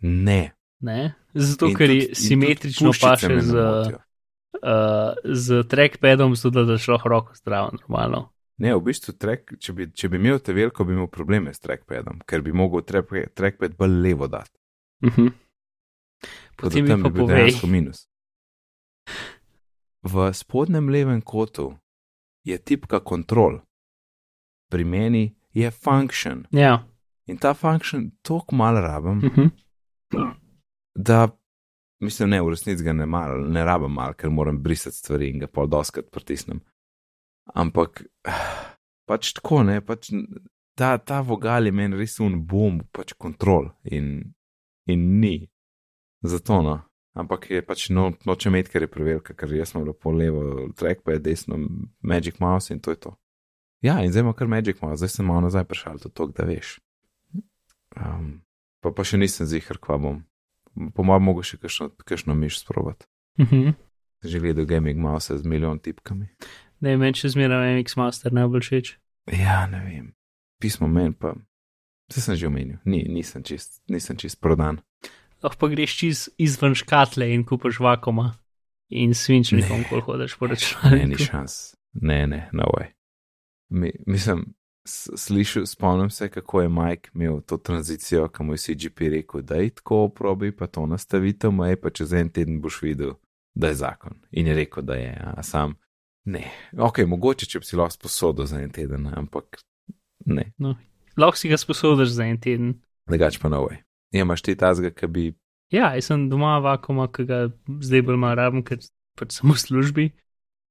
[0.00, 0.52] Ne.
[0.80, 1.14] Ne?
[1.34, 3.98] Zato, In ker tudi- je simetrično paše z, motijo.
[4.62, 8.32] Uh, z trackpadom, zato da daš lahko roko zdravo, normalno.
[8.58, 11.60] Ne, v bistvu, track, če, bi, če bi imel te veliko, bi imel probleme s
[11.60, 14.58] trackpadom, ker bi mogel track, trackpad bolj levo dati.
[15.04, 15.30] Uh -huh.
[16.56, 18.08] Tako da Potem mi tam pa bi bil dejansko minus.
[20.02, 21.74] V spodnjem levem kotu
[22.44, 23.60] je tipka control,
[24.70, 26.84] pri meni je function Ja.
[27.26, 29.50] in ta function toliko malo rabim, Uh -huh.
[30.94, 31.28] da
[32.00, 35.44] mislim, ne, v resnici ga ne, mal, ne rabim mal, ker moram brisati stvari in
[35.44, 36.60] ga pol doskrat pritisnem.
[37.54, 38.04] Ampak
[39.08, 40.10] pač tako ne, pač
[40.76, 44.34] ta, ta vogal je meni res un bom, pač kontrol in,
[44.90, 45.36] in ni.
[46.26, 46.80] Zato no.
[47.16, 51.22] Ampak je pač no, noče imeti, ker je prevelika, ker jaz sem lepo levo, trackpad,
[51.24, 51.56] desno,
[52.04, 53.12] Magic Mouse in to je to.
[53.84, 56.48] Ja, in zdaj imam kar Magic Mouse, zdaj sem malo nazaj prišel do tega, da
[56.50, 56.74] veš.
[57.96, 58.42] Um,
[58.84, 60.20] pa pa še nisem zihar, kva bom.
[60.94, 63.08] Po mojem mogo še kakšno, kakšno miš sprovat.
[63.38, 63.74] Uh -huh.
[64.24, 66.28] Že gledal gaming mouse z milijon tipkami.
[66.80, 68.98] Ne, meni še zmeraj MX Master najbolj všeč.
[69.32, 70.14] Ja, ne vem.
[70.60, 71.34] Pismo meni pa.
[72.08, 74.78] Vse sem že omenil, Ni, nisem čist, nisem čist prodan.
[75.42, 78.34] Lahko pa greš čez izven škatle in kupaš vakoma
[78.88, 81.22] in svinčnikom, ko hodiš po Ne, ni računalniku.
[81.22, 81.74] šans.
[81.92, 82.92] Ne, ne, no way.
[83.68, 84.54] Mi, mislim,
[84.86, 89.54] slišal, spomnim se, kako je Mike imel to tranzicijo, ko mu je CGP rekel, da
[89.54, 93.14] je tako probi, pa to nastavitev, maj pa čez en teden boš videl,
[93.54, 94.12] da je zakon.
[94.30, 95.74] In je rekel, da je, a sam.
[96.24, 96.44] Ne,
[96.78, 99.60] ok, mogoče, če bi si lahko sposodil za en teden, ampak
[100.26, 100.52] ne,
[101.16, 102.74] Lahko si ga sposodiš za en teden.
[103.08, 103.78] drugač pa no way.
[104.12, 105.34] Ja, imaš ti tazga, ki bi.
[105.72, 107.38] Ja, jaz sem doma vakoma, ki ga
[107.80, 108.78] zdaj bolj malo rabim, ker
[109.18, 110.06] pač sem v službi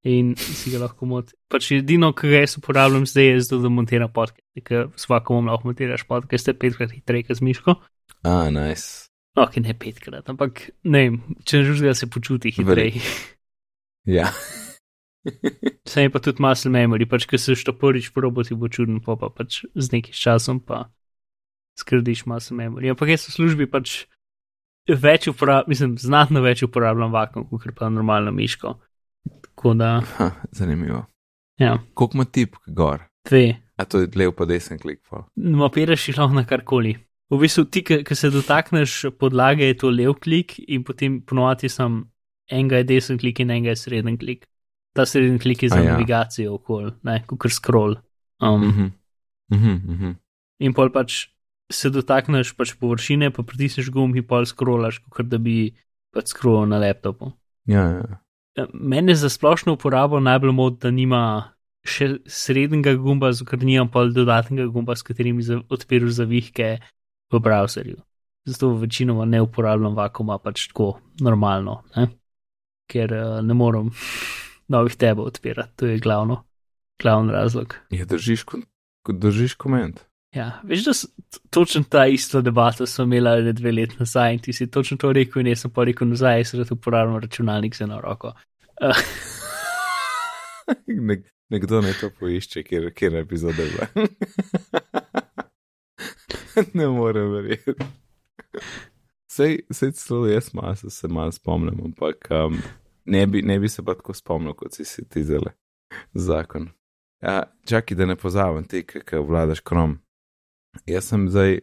[0.06, 1.34] in si ga lahko moti.
[1.50, 5.70] Pač edino, kar jaz uporabljam zdaj, je zato, da montiram podcast, ker s vakomom lahko
[5.70, 7.76] montiraš podcast, je petkrat hitreje kot z miško.
[8.22, 9.10] A, nice.
[9.36, 13.02] No, ki ne petkrat, ampak ne vem, če že da se počuti hitreje.
[14.06, 14.30] Ja.
[15.90, 19.02] Sam je pa tudi muscle memory, pač, ker se što prvič probo ti bo čuden,
[19.04, 20.86] pa pa pač z nekim časom pa
[21.76, 22.94] skrdiš maso memorije.
[22.94, 24.06] Ampak jaz v službi pač
[24.88, 28.76] več uporabljam, mislim, znatno več uporabljam vakum, kot pa normalno miško.
[29.56, 31.06] Tako da, Ha, zanimivo.
[31.58, 33.02] ja, Koliko ima tip gor?
[33.24, 33.56] dve.
[33.76, 35.00] A to je lev pa desen klik.
[35.10, 35.24] Pa.
[35.36, 36.94] Mapiraš jih lahko na karkoli.
[37.30, 42.04] V bistvu ti, ki se dotakneš podlage, je to lev klik in potem ponovadi sem
[42.50, 44.46] enega je desen klik in enega je sreden klik.
[44.94, 45.84] Ta sreden klik je za A ja.
[45.84, 45.92] ja.
[45.92, 47.96] navigacijo okol, ne, kot scroll.
[48.40, 48.68] Um, mm.
[48.68, 48.86] Mhm.
[49.50, 50.12] Mhm, mhm.
[50.60, 51.26] In pol pač
[51.72, 55.74] se dotakneš pač površine, pa pritisneš gumb in pol scrollaš, kot da bi
[56.14, 57.32] pač scrollal na laptopu.
[57.66, 58.20] Ja, ja.
[58.56, 61.22] Eh, Mene za splošno uporabo najbolj moti, da nima
[61.86, 66.70] še srednjega gumba, ker nimam pol dodatnega gumba, s katerim bi odpiral zavihke
[67.32, 68.00] v browserju.
[68.46, 72.08] Zato večinoma ne uporabljam vakuma pač tako normalno, ne?
[72.86, 73.90] ker uh, ne morem
[74.74, 76.44] novih tebe odpirati, to je glavno,
[77.02, 77.74] glavni razlog.
[77.90, 78.44] Ja, držiš,
[79.10, 80.04] držiš koment.
[80.36, 84.38] Ja, veš, da t- točno ta isto debato smo imeli ne dve leti nazaj in
[84.38, 87.76] ti si točno to rekel in jaz sem pa rekel nazaj, jaz rad uporabljam računalnik
[87.76, 88.32] za eno roko.
[88.82, 88.96] Uh,
[91.08, 94.06] Nek, nekdo ne to poišče, kjer, kjer epizode je bila.
[96.74, 97.72] ne morem verjeti.
[99.32, 102.58] Sej, sej celo jaz malo se, se malo spomnim, ampak um,
[103.04, 105.56] ne, bi, ne bi se pa tako spomnil, kot si si ti zele
[106.14, 106.68] zakon.
[107.22, 109.98] Ja, čakaj, da ne pozavem ti, ki vladaš krom.
[110.86, 111.60] Jaz sem zdaj eh,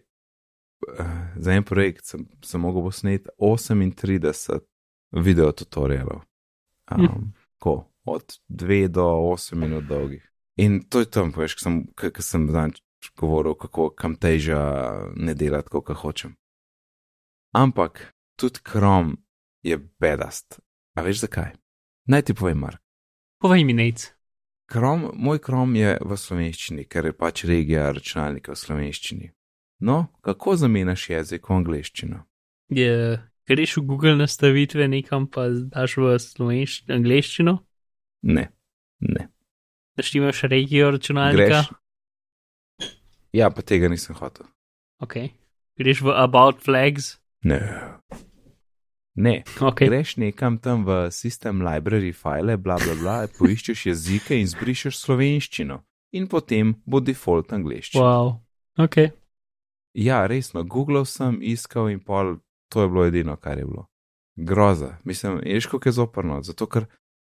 [1.35, 4.59] za en projekt, sem, sem mogel posneti 38
[5.11, 6.23] video tutorialov.
[6.91, 10.23] Um, ko, od 2 do 8 minut dolgih.
[10.57, 12.77] In to je tam, veš, ko sem, ko sem zanj
[13.17, 14.59] govoril, kako kam teža
[15.15, 16.35] ne delati, kot hočem.
[17.53, 19.17] Ampak tudi krom
[19.63, 20.59] je bedast.
[20.95, 21.53] A veš zakaj?
[22.05, 22.81] Naj ti povem, Mark.
[23.41, 24.13] povej mi nec.
[24.65, 29.29] Krom, moj krom je v slovenščini, ker je pač regija računalnika v slovenščini.
[29.83, 32.23] No, kako zamenjaš jezik v angleščino?
[32.73, 37.57] Je, greš v Google nastavitve nekam, pa daš v slovenščino, angliščino,
[38.23, 38.47] Ne,
[38.99, 39.27] ne.
[39.95, 41.63] da štimaš regijo računalnika.
[41.63, 42.91] Greš.
[43.35, 44.47] Ja, pa tega nisem hotel.
[45.03, 45.33] Okay.
[45.77, 47.17] Greš v About Flags.
[47.43, 47.59] Ne.
[49.15, 49.87] Ne, Okay.
[49.87, 55.83] greš nekam tam v sistem library file, bla bla bla, poiščeš jezike in zbrišeš slovenščino.
[56.17, 58.01] In potem bo default angliščina.
[58.01, 58.41] Wow.
[58.77, 59.11] Okay.
[59.93, 62.39] Ja, resno, Google sem iskal in pol,
[62.73, 63.85] to je bilo edino, kar je bilo.
[64.35, 66.87] Groza, mislim, veš, kako je zoprno, zato ker,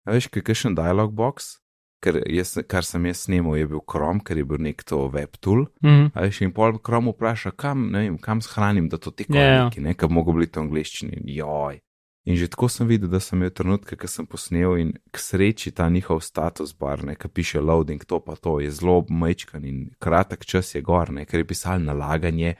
[0.04, 1.56] veš, kaj je še en dialog box,
[2.02, 5.36] ker jaz, kar sem jaz snimal, je bil Chrome, ker je bil nek to web
[5.40, 6.12] tool, Mm.
[6.16, 9.60] a veš, in pol Chrome vpraša, kam, ne vem, kam shranim, da to Ja, ja.
[9.70, 11.80] korniki, ne, kam mogo biti v angliščini, joj.
[12.26, 15.72] In že tako sem videl, da sem imel trenutke, ki sem posnel in k sreči
[15.72, 19.90] ta njihov status bar, ne, ki piše loading, to pa to, je zelo majčkan in
[20.00, 22.56] kratek čas je gor, ne, ker je pisal nalaganje,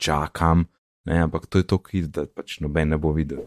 [0.00, 0.64] čakam,
[1.06, 3.44] ne, ampak to je to, ki da pač noben ne bo videl.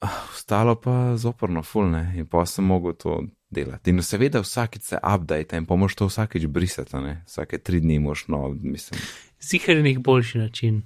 [0.00, 3.20] Ah, Ostalo pa zoporno fulne in pa sem mogel to
[3.52, 3.92] delati.
[3.92, 7.98] In seveda vsakič se update in pa moš to vsakič brisati, ne, vsake tri dni
[8.02, 9.00] moš no, mislim.
[9.42, 10.82] Zihar je nek boljši način.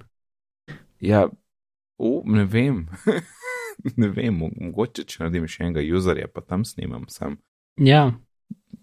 [0.99, 1.27] Ja,
[1.97, 2.87] u, ne vem.
[4.01, 7.37] ne vem, mo- mogoče če naredim še enega userja, pa tam snimam sam.
[7.77, 8.11] Ja,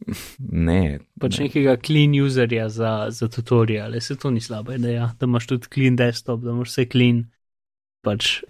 [0.69, 1.47] Ne, pač ne.
[1.47, 5.97] nekega clean userja za, za tutoriale, se to ni slaba ideja, da imaš tudi clean
[5.97, 7.23] desktop, da imaš vse clean.
[8.05, 8.43] Pač,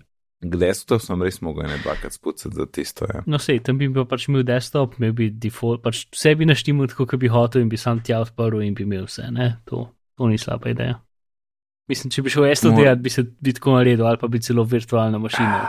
[0.44, 3.22] To sem res mogel ne dvakrat spucati za tisto, ja.
[3.26, 6.90] no, sej, tam bi bil pač imel desktop, imel bi default, pač vse bi naštimal
[6.92, 9.86] tako, kot bi hotel in bi sam tja odprl in bi imel vse, ne, to,
[10.18, 10.98] to ni slaba ideja.
[11.90, 14.28] Mislim, če bi šel jaz to Mor- delati, bi se bi tako naredil, ali pa
[14.32, 15.60] bi celo virtualno mašino.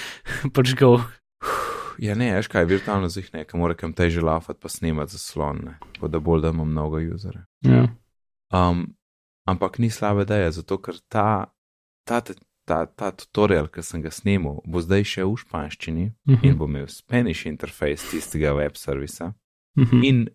[0.56, 0.96] pač go.
[2.00, 5.60] Ja, ne, veš kaj, virtualno zih ne, ker mora kam teže lafati pa snemati zaslon,
[5.66, 7.44] ne, tako da bolj da imam mnogo userja.
[7.66, 7.84] Ja.
[8.56, 8.86] Um,
[9.50, 11.52] ampak ni slaba ideja, zato ker ta,
[12.08, 12.34] ta, ta,
[12.70, 16.44] ta, ta tutorial, ki sem ga snimal, bo zdaj še v španščini Mhm.
[16.44, 19.32] in bo imel Spanish interface tistega web servisa
[19.76, 20.04] Mhm.
[20.04, 20.28] in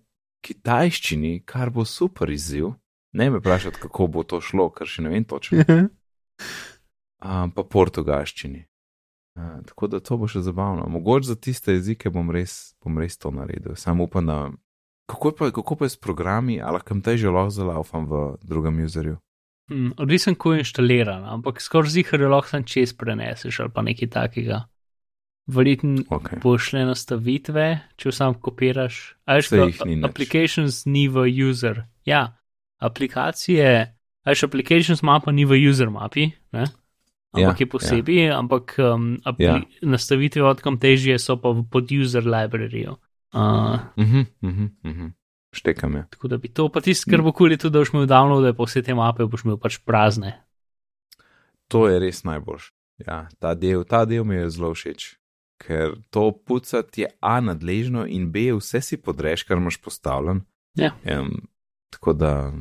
[0.43, 2.73] kitajščini, kar bo super izziv.
[3.13, 5.63] Ne me vprašati, kako bo to šlo, ker še ne vem točno.
[7.23, 8.65] Um, pa portugalščini.
[9.35, 10.85] Uh, tako da to bo še zabavno.
[10.87, 13.75] Mogoče za tiste jezike bom res, bom res to naredil.
[13.75, 14.51] Sam upam, da.
[15.07, 18.79] Kako pa, kako pa je s programi, ali kam te že lahko zalaufam v drugem
[18.79, 19.17] userju?
[19.67, 24.09] Hmm, odvisen, ko je inštaliran, ampak skoraj zihar je lahko čez preneseš ali pa nekaj
[24.09, 24.59] takega.
[25.47, 26.41] Verjetno Okay.
[26.41, 27.65] boš le nastavitve,
[27.97, 29.15] če sam kopiraš.
[29.25, 30.05] A veš, Saj ko jih ni nič.
[30.05, 31.83] applications ni v user.
[32.05, 32.37] Ja,
[32.79, 33.69] aplikacije,
[34.23, 36.65] a veš, applications mapa ni v user mapi, ne?
[37.33, 38.37] ampak Ja, je posebej, ja.
[38.39, 39.61] ampak um, apli- Ja.
[39.81, 42.97] nastavitve od kam težje so pa v- pod user libraryjo.
[43.33, 45.07] Uh, Mhm, mhm, mhm.
[45.55, 46.05] Štekam je.
[46.15, 48.53] Tako da bi to, pa tisti, kar bo kul je tudi, da boš imel downloade,
[48.57, 50.33] pa vse te mape boš imel pač prazne.
[51.73, 52.71] To je res najboljš.
[53.03, 55.15] Ja, ta del, ta del mi je zelo všeč.
[55.59, 60.43] Ker to pucati je A nadležno in B vse si podreš, kar imaš postavljen.
[60.75, 60.91] Ja.
[61.07, 61.47] Um,
[61.89, 62.51] tako da,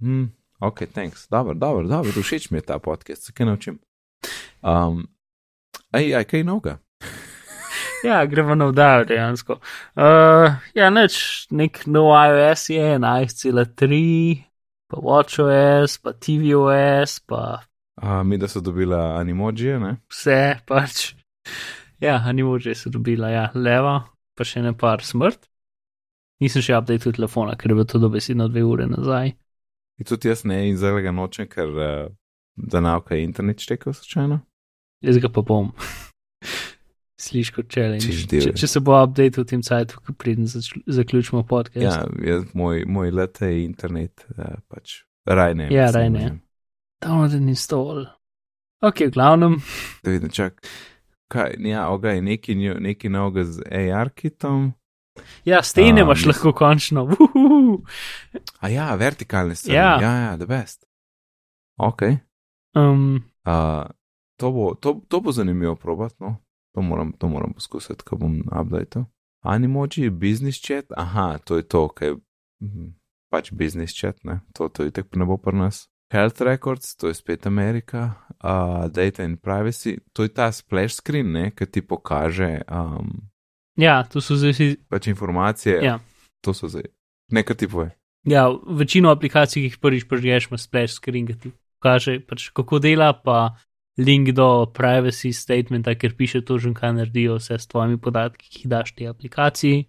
[0.00, 0.30] hm,
[0.62, 1.26] ok, thanks.
[1.30, 3.78] Dobro, dobro, dobro, všeč mi je ta podcast, se kaj naučim.
[4.62, 5.06] Um,
[5.90, 6.78] aj, aj, kaj noga.
[8.08, 9.58] Ja, gremo na vdajo dejansko.
[9.96, 14.00] Uh, ja, neč, nek nov iOS je 11.3,
[14.92, 17.44] pa WatchOS, pa tvOS, pa
[17.96, 19.96] A, mi, da so dobila animojije, ne?
[20.10, 21.14] vse pač.
[22.00, 24.00] Ja, animoji so dobila, ja, leva,
[24.34, 25.46] pa še ne par smrt.
[26.42, 29.30] Nisem še updated telefona, ker je bilo to dobesedno dve ure nazaj.
[30.02, 32.10] In tudi jaz ne, in zdaj ga nočem, ker uh,
[32.56, 34.40] da nauka je internet štekel slučajno.
[35.06, 35.70] Jaz ga pa bom.
[37.20, 38.10] Sliš kot challenge.
[38.26, 40.48] Če, če se bo update v tem cajtu, ko pridem
[40.86, 41.84] zaključimo podcast.
[41.84, 45.68] Ja, jaz, moj, moj lete je internet, uh, pač raj ne.
[45.70, 46.24] Ja, raj ne.
[47.04, 48.06] Download and install.
[48.84, 49.60] Ok, v glavnem.
[50.02, 50.58] Da vidim, čak.
[51.30, 54.72] Kaj, ja, oga je neki, neki novega z AR-kitom.
[55.46, 57.04] Ja, stene imaš mislim- lahko končno.
[57.14, 57.84] Uhuhu.
[58.60, 59.78] A ja, vertikalne strani.
[59.78, 60.00] Ja.
[60.02, 60.84] ja, ja, the best.
[61.78, 62.02] Ok.
[62.74, 63.84] Um, Uh,
[64.40, 66.36] to, bo, to, to bo zanimivo probati, no.
[66.74, 69.04] To moram, to moram poskusiti, ko bom updated.
[69.44, 72.14] Animoji, business chat, aha, to je to, kaj je
[72.64, 72.86] mhm,
[73.30, 75.84] pač business chat, ne, to, to je tako ne bo pri nas.
[76.12, 81.32] Health records, to je spet Amerika, uh, data and privacy, to je ta splash screen,
[81.32, 83.12] ne, ki ti pokaže um,
[83.76, 84.68] ja, to so zdaj vsi.
[84.88, 85.82] pač informacije.
[85.82, 85.98] Ja.
[86.40, 86.86] To so zdaj.
[87.32, 87.90] Nekaj ti pove.
[88.24, 92.78] Ja, večino aplikacij, ki jih prvič prežgeš, ima splash screen, ki ti kaže, pač, kako
[92.78, 93.56] dela, pa
[93.98, 98.70] link do privacy statementa, ker piše točno, kaj naredijo vse s tvojimi podatki, ki jih
[98.70, 99.84] daš tej aplikaciji.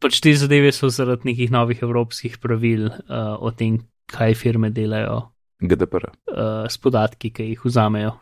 [0.00, 3.78] Pač te zadeve so zaradi nekih novih evropskih pravil uh, o tem,
[4.10, 6.08] kaj firme delajo GDPR.
[6.08, 8.16] uh, s podatki, ki jih vzamejo.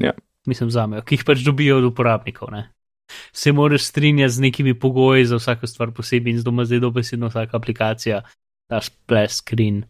[0.00, 0.14] Ja.
[0.48, 2.52] Mislim, vzamejo, ki jih pač dobijo od uporabnikov.
[2.52, 2.70] Ne?
[3.32, 7.56] Se moraš strinjati z nekimi pogoji za vsako stvar posebej in zdaj zdaj dobesedno vsaka
[7.56, 8.22] aplikacija,
[8.70, 9.84] ta splash screen.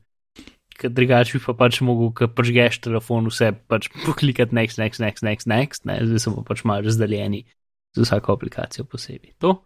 [0.81, 5.21] Ker drugače bi pa pač mogel, ko pržgeš telefon, vse pač poklikati next, next, next,
[5.23, 5.99] next, next, ne?
[6.09, 7.43] zdaj pa pač malo razdaljeni
[7.93, 9.35] za vsako aplikacijo posebej.
[9.45, 9.59] To.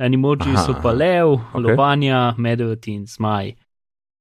[0.00, 1.40] Animoji Aha, so pa lev, Ok.
[1.52, 1.60] okay.
[1.66, 3.52] lobanja, medved in zmaj.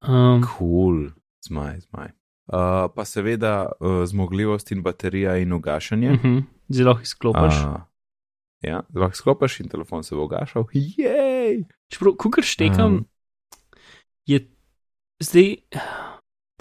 [0.03, 1.09] Um, Cool,
[1.47, 2.11] zmaj, zmaj.
[2.51, 6.11] Uh, pa seveda uh, zmogljivost in baterija in ugašanje.
[6.11, 7.55] uh -huh, zelo jih izklopiš.
[7.63, 7.79] Uh,
[8.61, 10.65] ja, lahko sklopiš in telefon se bo ugašal.
[10.73, 11.63] Jej!
[11.87, 13.05] Čeprav, ko kar štekam, Um.
[14.25, 14.47] je
[15.19, 15.55] zdaj,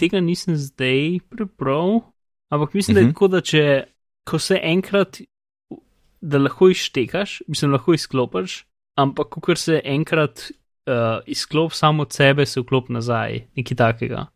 [0.00, 2.00] tega nisem zdaj prebral,
[2.48, 3.12] ampak mislim, da je Mhm.
[3.12, 3.64] tako, da če
[4.24, 5.20] ko se enkrat,
[6.22, 8.64] da lahko izštekaš, mislim, lahko izklopiš,
[8.96, 10.50] ampak ko se enkrat
[10.86, 10.94] uh,
[11.26, 14.26] izklop samo od sebe, se vklop nazaj, nekaj takega.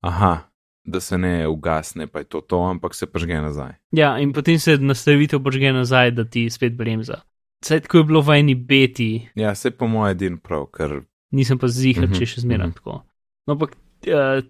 [0.00, 0.38] Aha,
[0.84, 3.72] da se ne ugasne, pa je to to, ampak se pržge nazaj.
[3.90, 7.22] Ja, in potem se nastavitev požge nazaj, da ti spet bremza.
[7.64, 11.58] Saj tako je bilo v eni beti, Ja, se po mojem edin prav, ker nisem
[11.58, 12.74] pa zihar, Mhm, če še zmeraj mhm.
[12.74, 13.00] tako.
[13.46, 13.83] No, ampak uh,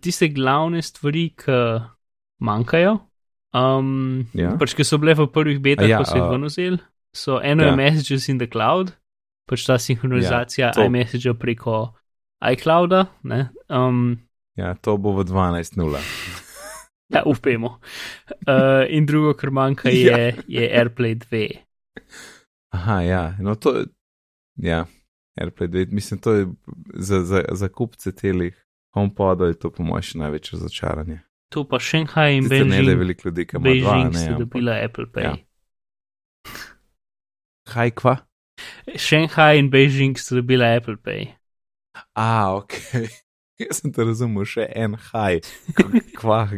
[0.00, 1.58] tiste glavne stvari, ki
[2.44, 2.98] manjkajo,
[3.54, 4.56] um, Ja.
[4.58, 6.78] pač ki so bile v prvih betah, ja, ko so jih ven vzeli,
[7.14, 7.70] so eno Ja.
[7.70, 8.92] je Messages in the Cloud,
[9.48, 11.94] pač ta sinhronizacija ja, iMessage preko
[12.42, 14.18] iClouda, ne, um,
[14.56, 15.98] ja, to bo v 12.0.
[17.14, 17.78] ja, upemo.
[18.48, 20.42] Uh, in drugo, kar manjka, je, Ja.
[20.48, 21.48] je AirPlay 2.
[22.74, 23.84] Aha, ja, no to.
[24.56, 24.84] Ja,
[25.40, 26.46] AirPlay 2, mislim, to je
[26.94, 28.54] za, za, za kupce telih
[28.94, 31.18] HomePodov je to po mojem še največje začaranje.
[31.50, 34.12] To pa Shanghai in Sicer ne, da je Beijing, veliko ljudi, ki ima dva, Beijing
[34.12, 34.18] ne.
[34.18, 35.22] sta ampak- dobila Apple Pay.
[35.24, 35.34] ja.
[37.64, 38.14] Kaj kva?
[38.96, 41.28] Shanghai in Beijing sta dobila Apple Pay.
[42.14, 42.72] A, ok.
[43.62, 45.40] Jaz sem te razumel, še en haj.
[46.18, 46.40] Kva.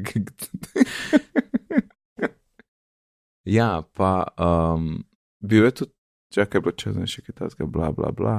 [3.45, 5.05] ja, pa um,
[5.41, 5.93] bil je tudi,
[6.35, 8.37] čakaj, bilo čez nekaj kitajskega, bla, bla, bla.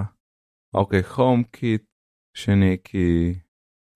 [0.74, 1.86] Ok, HomeKit,
[2.38, 3.06] še neki,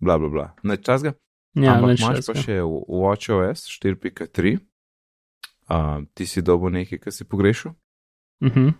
[0.01, 0.47] bla, bla, bla.
[0.63, 1.13] Ne čas ga.
[1.55, 4.57] Ja, Ampak nič imaš pa še WatchOS 4.3.
[5.71, 7.75] Uh, ti si dobil nekaj, kar si pogrešil.
[8.43, 8.73] Mhm.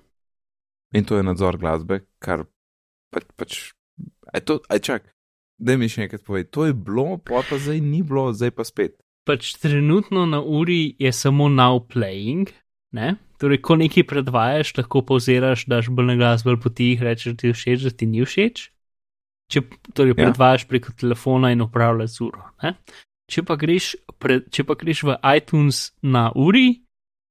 [0.92, 2.48] In to je nadzor glasbe, kar
[3.14, 3.28] pač.
[3.40, 3.52] pač
[4.34, 5.02] aj to, aj čak,
[5.56, 8.66] da mi še enkrat povej, to je bilo, pa pa zdaj ni bilo, zdaj pa
[8.68, 8.98] spet.
[9.28, 12.50] Pač trenutno na uri je samo now playing,
[12.92, 13.16] ne?
[13.40, 17.88] Torej, ko nekaj predvajaš, lahko pauziraš, daš bolj na glas, bolj potih, rečeš, ti všeč,
[17.88, 18.68] da ti ni všeč.
[19.52, 19.62] Če
[19.94, 20.26] torej, Ja.
[20.26, 22.46] predvajaš preko telefona in upravljaš uro.
[22.64, 22.78] Ne?
[23.32, 26.82] Če pa, greš pred, če pa greš v iTunes na uri,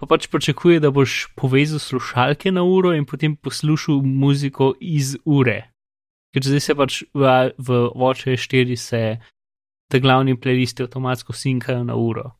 [0.00, 5.72] pa pač pričakuje, da boš povezal slušalke na uro in potem poslušal muziko iz ure.
[6.32, 9.18] Ker zdaj se pač v, v Watch 4 se
[9.90, 12.30] te glavni playlisti avtomatsko sinkajo na uro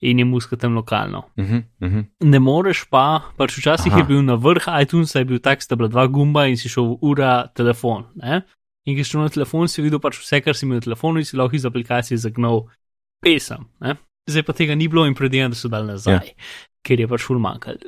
[0.00, 1.24] in je muska tam lokalno.
[1.36, 2.04] Uh -huh, uh -huh.
[2.20, 3.98] Ne moreš pa, pač včasih Aha.
[3.98, 6.98] je bil na vrh iTunes, je bil tak, sta bila dva gumba in si šel
[7.02, 8.04] ura telefon.
[8.14, 8.42] Ne?
[8.88, 11.20] In ki si šel na telefon, si videl pač vse, kar si imel na telefonu
[11.20, 12.62] in si lahko iz aplikacije zagnal
[13.24, 13.66] pesem.
[13.84, 13.98] Ne?
[14.28, 16.30] Zdaj pa tega ni bilo in predvidevam, da so dal nazaj.
[16.30, 16.48] Ja.
[16.86, 17.80] Ker je pač ful manjkal.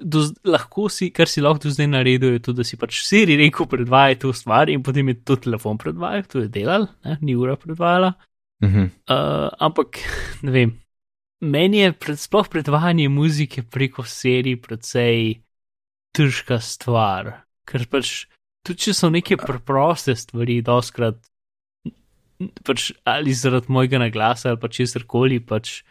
[0.49, 3.69] Lahko si, kar si lahko do zdaj naredil, je to, da si pač Siri rekel,
[3.71, 7.17] predvajaj to stvar in potem je to telefon predvajal, to je delal, ne?
[7.25, 8.15] ni ura predvajala.
[8.61, 8.89] Uh -huh.
[9.09, 9.97] Uh, ampak
[10.43, 10.73] ne vem,
[11.41, 15.41] meni je pred, sploh predvajanje muzike preko serij precej
[16.13, 17.47] težka stvar.
[17.65, 18.27] Ker pač
[18.67, 21.21] tudi če so neke preproste stvari, doskrat
[22.65, 25.83] pač ali zaradi mojega naglasa ali pa česar koli, pač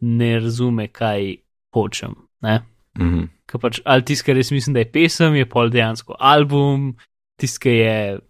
[0.00, 1.36] ne razume, kaj
[1.74, 2.14] hočem.
[2.42, 2.62] Ne?
[2.98, 3.28] Uh -huh.
[3.46, 6.96] Ker pač ali tisto, kar jaz mislim, da je pesem, je pol dejansko album,
[7.36, 8.20] tisto, kar je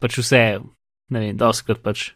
[0.00, 0.60] pač vse,
[1.10, 2.10] ne vem, doskrat pač.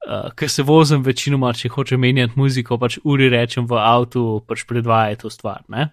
[0.00, 4.64] Uh, ker se vozim večinoma, če hočem menjati muziko, pač uri rečem v avtu, pač
[4.64, 5.60] predvajaj to stvar.
[5.68, 5.90] Ne?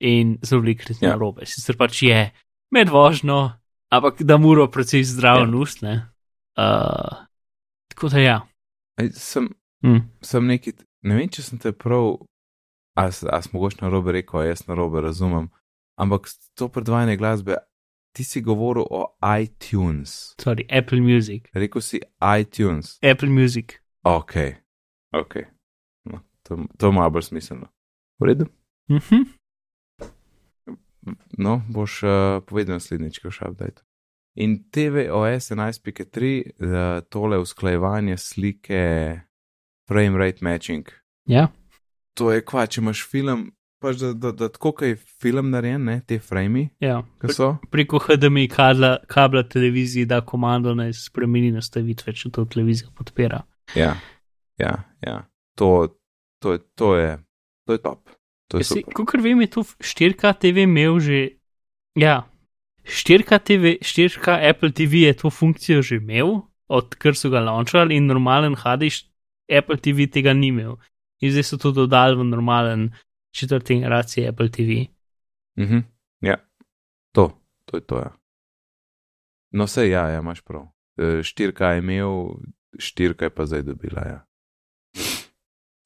[0.00, 1.08] In zelo veliko je Ja.
[1.08, 1.46] na robe.
[1.46, 2.30] Sicer pač je
[2.70, 3.59] med vožnjo,
[3.90, 5.46] ampak da mora precej zdravo Ja.
[5.46, 5.56] ja.
[5.56, 5.82] ust.
[5.82, 5.94] Ne?
[6.58, 7.26] Uh,
[7.88, 8.38] tako da ja.
[8.96, 9.48] Ej, Sem,
[9.82, 9.96] Hm.
[10.22, 10.72] sem neki,
[11.02, 12.18] ne vem, če sem te prav,
[12.96, 15.48] a, a sem mogoče na robe rekel, a jaz na robe razumem,
[15.96, 17.56] ampak to predvajanje glasbe,
[18.12, 20.34] ti si govoril o iTunes.
[20.36, 21.48] Sorry, Apple Music.
[21.54, 22.00] Rekel si
[22.40, 22.98] iTunes.
[23.02, 23.80] Apple Music.
[24.04, 24.34] Ok,
[25.12, 25.34] ok.
[26.04, 27.66] No, to, to malo bolj smiselno.
[28.18, 28.44] V redu?
[28.90, 29.39] Mhm.
[31.38, 32.10] No, boš uh,
[32.46, 33.82] povedal naslednjič, ko šel update.
[34.40, 38.82] In TVOS 11.3, uh, tole usklajevanje slike,
[39.88, 40.90] frame rate matching.
[41.26, 41.48] Ja,
[42.20, 43.46] To je kva, če imaš film,
[43.80, 46.98] pač da, da, da tako kaj je film narejen, ne, te frame, ja.
[47.22, 47.52] ki so.
[47.72, 53.40] Preko HDMI kabla, kabla televiziji da komando naj spremeni nastavitve, če to televizija podpira.
[53.78, 53.94] Ja,
[54.60, 54.74] ja,
[55.06, 55.16] ja.
[55.60, 55.70] To,
[56.42, 57.16] to, je, to, je,
[57.66, 58.16] to je top.
[58.50, 61.38] Kot vem, je to 4K TV imel že.
[61.94, 62.26] Ja,
[62.84, 68.06] 4K, TV, 4K Apple TV je to funkcijo že imel, odkar so ga launchali in
[68.06, 69.06] normalen HD š-
[69.50, 70.78] Apple TV tega ni imel.
[71.20, 72.90] In zdaj so to dodali v normalen
[73.34, 74.86] četrti generaciji Apple TV.
[75.58, 75.78] Mhm,
[76.22, 76.36] ja,
[77.12, 77.30] to,
[77.64, 77.96] to je to.
[77.98, 78.10] Ja.
[79.52, 80.70] No, vse ja, ja, imaš prav.
[80.98, 82.38] E, Štirka je imel,
[82.78, 84.02] štirka je pa zdaj dobila.
[84.06, 84.18] Ja.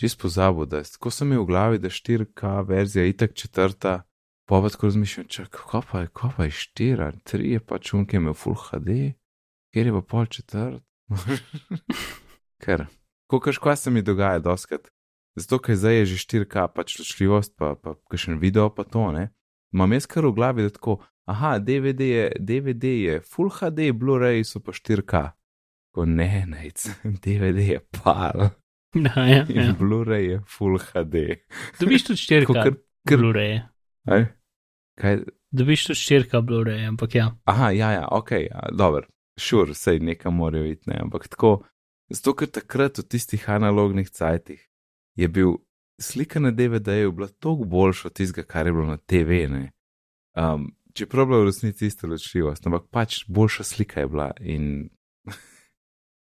[0.00, 4.02] Čist pozabil, da je, tako sem imel v glavi, da štirka verzija je itak četrta,
[4.48, 7.78] pa pa tako razmišljam, čak, kako pa je, kako pa je štira, tri je pa
[7.78, 9.14] čun, ki je imel full HD,
[9.74, 10.82] kjer je pa pol četrt.
[12.64, 12.86] Ker,
[13.30, 14.90] kokaš, kaj se mi dogaja doskrat.
[15.36, 19.28] Zato, ker zdaj je že 4K, pač ločljivost, pa, pa kakšen video, pa to ne.
[19.74, 24.44] Imam jaz kar v glavi, da tako, aha, DVD je, DVD je Full HD, Blu-ray
[24.46, 25.30] so pa 4K.
[25.94, 26.70] Ko ne, ne,
[27.24, 28.54] DVD je pal
[29.16, 29.74] Ja, ja, in ja.
[29.78, 31.14] Blu-ray je Full HD.
[31.80, 32.76] Dobiš tudi 4K Tako kar-
[33.08, 33.60] kar- Blu-ray.
[34.06, 34.26] Aj?
[35.00, 35.24] Kaj?
[35.50, 37.36] Dobiš tudi 4K Blu-ray, ampak ja.
[37.44, 39.06] Aha, ja, ja, ok, ja, dobro,
[39.38, 41.64] šur, sure, sej nekam morajo iti, ne, ampak tako,
[42.10, 44.60] zato ker takrat v tistih analognih cajtih
[45.18, 45.56] je bil
[46.00, 49.70] slika na DVD-ju bila toliko boljša od tistega, kar je bilo na TV, ne.
[50.34, 54.90] Um, čeprav je bila v resnici ista ločljivost, ampak pač boljša slika je bila in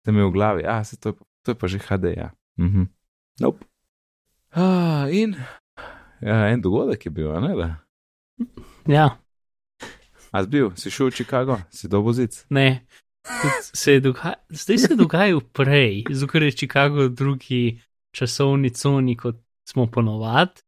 [0.06, 2.32] se mi je v glavi, a se to je, to je pa že HD, ja.
[2.62, 2.86] Mhm.
[3.42, 3.66] Nope.
[4.54, 5.34] Ah, in
[6.22, 7.70] ja, en dogodek je bil, ne da?
[8.88, 9.18] Ja,
[10.32, 12.46] A si bil, si šel v Chicago, si dobo zic.
[12.50, 12.86] ne.
[13.74, 19.36] Se je doga Zdaj se je dogajalo prej, zato je Chicago drugi časovni coni, kot
[19.70, 20.62] smo ponovadi.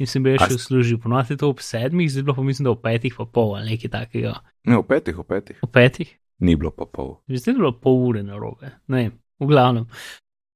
[0.00, 2.72] In sem bil še v službi, ponovadi to ob sedmih, zdaj bilo pa mislim, da
[2.72, 4.32] ob petih pa pol ali nekaj takega.
[4.64, 5.58] Ne, v petih, v petih.
[5.62, 6.08] Ob petih?
[6.40, 7.20] Ni bilo pa pol.
[7.28, 9.86] Zdaj je bilo pol ure na robe, ne v glavnem.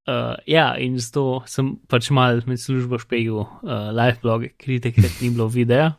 [0.05, 5.15] Uh, ja, in zato sem pač mal med službo špegel uh, live bloge, ker takrat
[5.21, 5.95] ni bilo videa,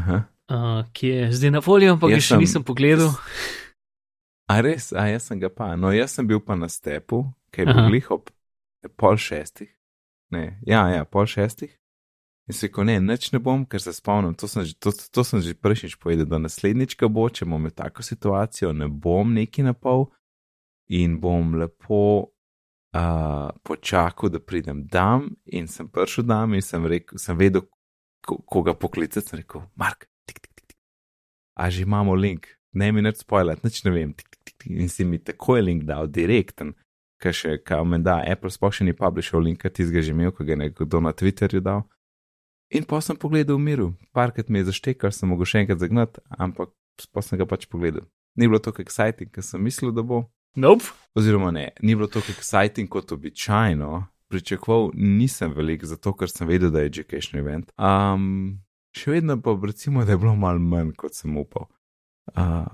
[0.00, 0.22] Aha.
[0.48, 3.12] uh, ki je zdaj na voljo, ampak ga Jaz še sem- nisem pogledal.
[4.48, 5.74] A res, a jaz sem ga pa.
[5.76, 8.32] No, jaz sem bil pa na stepu, ki je bil glih ob
[9.00, 9.68] pol šestih.
[10.32, 11.72] Ne, ja, ja, pol šestih.
[12.48, 15.40] In se ko ne, nič ne bom, ker se spomnim, to sem to, to sem
[15.40, 19.64] že prejšnjič povedal, da naslednjič, ko bo, če bom imel tako situacijo, ne bom neki
[19.64, 20.10] na pol
[20.92, 22.33] in bom lepo
[22.94, 27.66] uh, počakal, da pridem dam in sem prišel dam in sem, rekel, sem vedel,
[28.26, 30.78] ko, koga poklicati, sem rekel, Mark, tik, tik, tik, tik.
[31.58, 34.70] A že imamo link, ne mi neč spoilat, nič ne vem, tik, tik, tik, tik.
[34.70, 36.74] in si mi takoj link dal, direkten,
[37.22, 40.32] ker še, kaj me da, Apple sploh še ni publishal linka, ti ga že imel,
[40.32, 41.84] ko ga je nekdo na Twitterju dal.
[42.74, 46.22] In pa sem pogledal v miru, parkrat mi je zaštekal, sem mogel še enkrat zagnati,
[46.40, 46.72] ampak
[47.12, 48.06] pa sem ga pač pogledal.
[48.34, 50.24] Ni bilo tako exciting, kot sem mislil, da bo,
[50.54, 50.84] Nope.
[51.14, 54.06] Oziroma, ne, ni bilo tako exciting kot običajno.
[54.28, 57.70] Pričakoval nisem veliko, zato ker sem vedel, da je education event.
[57.78, 58.58] Um,
[58.96, 61.68] še vedno pa recimo, da je bilo malo manj, kot sem upal.
[62.34, 62.66] Uh,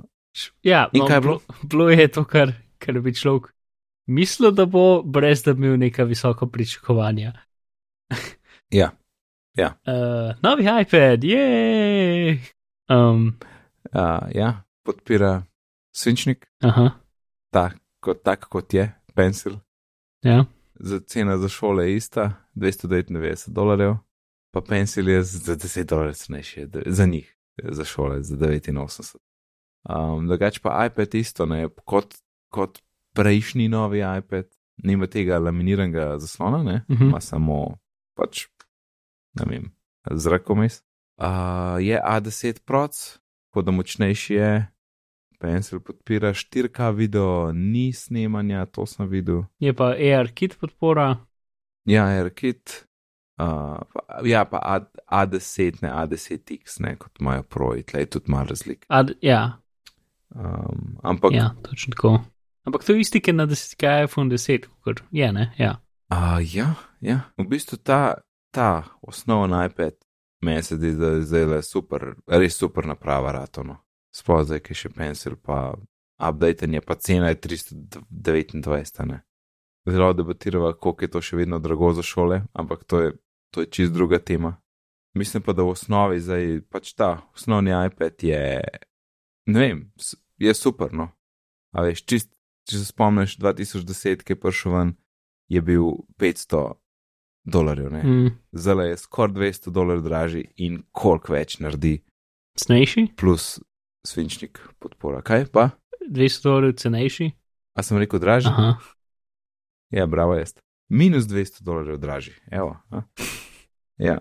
[0.63, 1.41] Ja, In no, kaj je bilo?
[1.63, 3.51] Bilo je to, kar, kar bi človek
[4.07, 7.33] mislil, da bo, brez da bi imel neka visoka pričakovanja.
[8.81, 8.91] ja,
[9.59, 12.39] Uh, novi iPad, je.
[12.89, 13.37] Um,
[13.93, 15.43] uh, ja, podpira
[15.93, 16.91] svinčnik, aha,
[17.51, 19.59] tak kot, tak kot je, pencil.
[20.23, 20.45] ja.
[20.75, 23.95] Za cena za šole je ista, 299 dolarjev,
[24.51, 29.17] pa pencil je za 10 dolarjev cenejši, za njih, za šole za 89.
[29.85, 32.15] Um, drugač pa iPad isto, ne, kot,
[32.49, 32.79] kot
[33.13, 34.45] prejšnji novi iPad,
[34.77, 37.05] nima tega laminiranega zaslona, ne, Mhm.
[37.05, 37.77] ima samo
[38.17, 38.47] pač,
[39.35, 39.73] ne vem,
[40.11, 40.83] zrakomis.
[41.17, 41.27] Uh,
[41.81, 43.19] je A10 proc,
[43.51, 44.67] tako da močnejši je.
[45.41, 49.47] Pencil podpira 4K video, ni snemanja, to sem videl.
[49.59, 51.15] Je pa ARKit podpora.
[51.89, 52.85] Ja, AirKit.
[53.41, 54.81] Uh, pa, ja, pa A,
[55.25, 58.85] A10, ne A10X, ne kot imajo proji, tle je tudi malo razlik.
[58.89, 59.61] Ad, ja,
[60.35, 62.21] Um, ampak, ja, točno tako.
[62.65, 65.55] Ampak to je isti, ki je na 10, iPhone 10, kot je, ne?
[65.59, 65.81] Ja.
[66.13, 68.15] uh, ja, ja, v bistvu ta,
[68.51, 69.93] ta osnoven iPad
[70.43, 73.77] meni se zdi, da je zdaj le super, res super naprava ratono.
[74.17, 75.75] Sploh zdaj, ki je še pencil, pa
[76.21, 79.21] updatanje, pa cena je 329, ne.
[79.89, 83.13] Zelo debatirava, koliko je to še vedno drago za šole, ampak to je,
[83.55, 84.59] to je čist druga tema.
[85.17, 88.43] Mislim pa, da v osnovi zdaj pač ta osnovni iPad je,
[89.51, 89.81] ne vem,
[90.39, 91.09] je super, no.
[91.75, 92.31] A veš, čist,
[92.69, 94.93] če se spomniš, 2010, ki je prišel ven,
[95.51, 95.89] je bil
[96.21, 96.63] 500
[97.51, 98.03] dolarjev, ne.
[98.05, 98.31] Mm.
[98.53, 101.99] Zdaj je skoraj 200 dolarjev dražji in koliko več naredi,
[102.59, 103.61] Cenejši, plus
[104.07, 105.23] svinčnik podpora.
[105.23, 105.71] Kaj pa?
[106.11, 107.31] 200 dolarjev cenejši.
[107.75, 108.51] A sem rekel dražji?
[108.51, 108.75] Aha.
[109.91, 110.55] Ja, bravo, jaz.
[110.89, 112.77] Minus 200 dolarjev dražji, evo.
[112.91, 113.03] A?
[113.99, 114.19] Ja.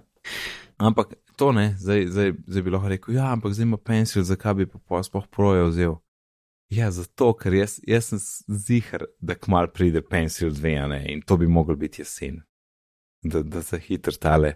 [0.77, 4.53] Ampak to ne, zdaj, zdaj, zdaj bi lahko rekel, ja, ampak zdaj ima pencil, zakaj
[4.53, 5.95] bi pa sploh projo vzel?
[6.69, 8.19] Ja, zato, ker jaz, jaz sem
[8.67, 12.43] zihar, da kmal pride pencil dve, ne, in to bi mogel biti jesen.
[13.23, 14.53] Da, da se hitro tale,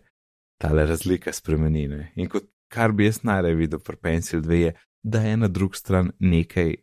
[0.61, 1.87] tale razlika spremeni.
[1.87, 2.11] Ne.
[2.15, 5.77] In kot kar bi jaz najraje videl pri pencil dve, je, da je na drugi
[5.77, 6.75] strani nekaj,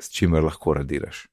[0.00, 1.26] s čimer lahko radiraš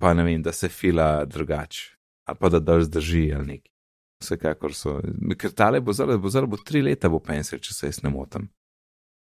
[0.00, 3.72] pa ne vem, da se fila drugače, ali pa da dol zdrži ali nekaj.
[4.20, 4.98] Vsekakor so,
[5.38, 8.12] ker tale bo zdaj, bo zdaj bo tri leta, bo pencil, če se jaz ne
[8.12, 8.48] motim.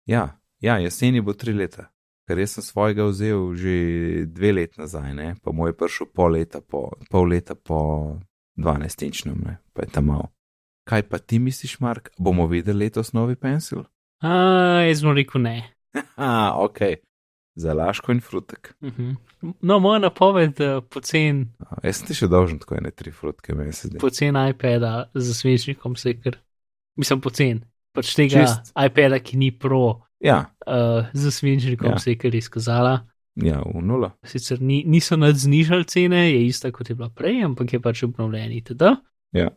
[0.09, 0.27] Ja,
[0.61, 1.87] ja, jeseni bo tri leta,
[2.29, 3.73] ker jaz sem svojega vzel že
[4.29, 7.79] dve let nazaj, ne, pa moj je prišel pol leta po, pol leta po
[8.57, 10.29] 12-inčnem, ne, pa je tam malo.
[10.89, 13.85] Kaj pa ti misliš, Mark, bomo videli letos novi pencil?
[14.23, 14.33] A,
[14.87, 15.57] jaz bom rekel ne.
[16.17, 16.79] Ha, ok,
[17.55, 18.71] za laško in frutek.
[18.81, 19.11] Mhm.
[19.61, 23.53] No, moja napoved, uh, pocen, A, Jaz sem ti še dolžen tako ene tri frutke,
[23.53, 23.99] meni se zdi.
[23.99, 26.37] pocen iPada z svinčnikom se je kar,
[26.95, 27.59] mislim, pocen.
[27.93, 28.71] Pač tega Čist.
[28.73, 31.99] iPada, ki ni pro, Ja, uh, z svinčnikom Ja.
[31.99, 32.93] se je kar izkazala.
[33.35, 34.13] ja, v nula.
[34.23, 38.03] Sicer ni, niso nad znižali cene, je ista kot je bila prej, ampak je pač
[38.03, 38.81] obnovljen itd.
[39.33, 39.49] Ja.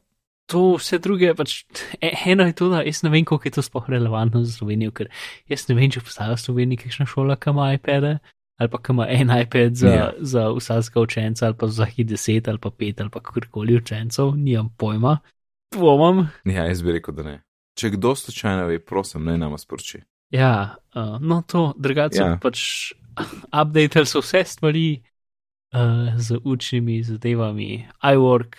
[0.47, 1.65] To vse druge, pač
[2.01, 4.93] e- eno je to, da jaz ne vem, koliko je to sploh relevantno za Slovenijo,
[4.95, 5.09] ker
[5.51, 8.13] jaz ne vem, če obstaja v Sloveniji kakšna šola, ki ima iPade,
[8.59, 10.13] ali pa ki ima en iPad za, Ja.
[10.21, 14.37] za vsakega učenca, ali pa za jih deset, ali pa pet, ali pa kakorkoli učencev,
[14.37, 15.19] nimam pojma.
[15.75, 16.29] Dvomam.
[16.45, 17.43] Ja, jaz bi rekel, da ne.
[17.77, 19.99] Če kdo slučajno ve, prosim, naj nam sporoči.
[20.31, 22.27] Ja, uh, no to, drugače Ja.
[22.29, 22.39] ja.
[22.43, 22.93] pač
[23.63, 25.03] updatali so vse stvari
[25.75, 28.57] uh, z učnimi zadevami, iWork,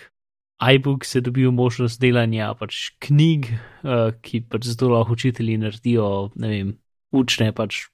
[0.58, 3.46] iBook se dobil možnost delanja pač knjig,
[3.84, 6.72] uh, ki pač zato lahko učitelji naredijo, ne vem,
[7.14, 7.84] učne pač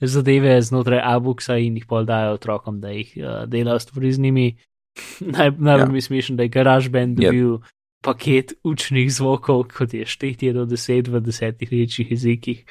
[0.00, 4.46] zadeve znotraj iBooksa in jih pol dajo otrokom, da jih uh, delajo stvari z njimi.
[5.36, 5.92] Naj, najbolj Ja.
[5.92, 7.28] mi smešen, da je GarageBand Ja.
[7.30, 7.58] dobil
[8.02, 12.64] paket učnih zvokov, kot je štetje do deset v desetih rečnih jezikih.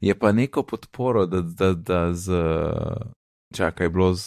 [0.00, 2.30] Je pa neko podporo, da, da, da z.
[3.54, 4.26] Čakaj, je bilo z.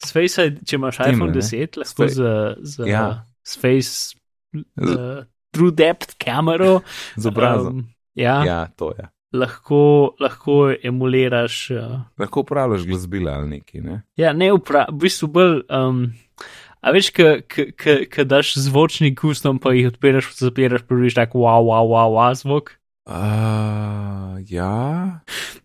[0.00, 1.40] S Face, če imaš Tem, iPhone ne?
[1.40, 2.22] 10, lahko Face- z,
[2.62, 3.26] z, Ja.
[3.44, 4.16] s Face
[4.54, 6.80] Z- uh, True Depth kamero.
[7.20, 7.84] Z obrazom.
[7.84, 8.44] Um, ja, ja.
[8.44, 9.04] ja, to je.
[9.34, 11.70] Lahko, lahko emuliraš.
[11.74, 14.02] Uh, Lahko uporabljaš glasbila ali neki, ne?
[14.16, 15.56] ja, ne upra, v bistvu bolj.
[15.68, 16.14] Um,
[16.80, 21.82] a veš, ki daš zvočni kustom, pa jih odpiraš, zapiraš, pa vidiš tak wow, wow,
[21.90, 22.76] wow, wow zvok.
[23.04, 25.20] Uh, ja,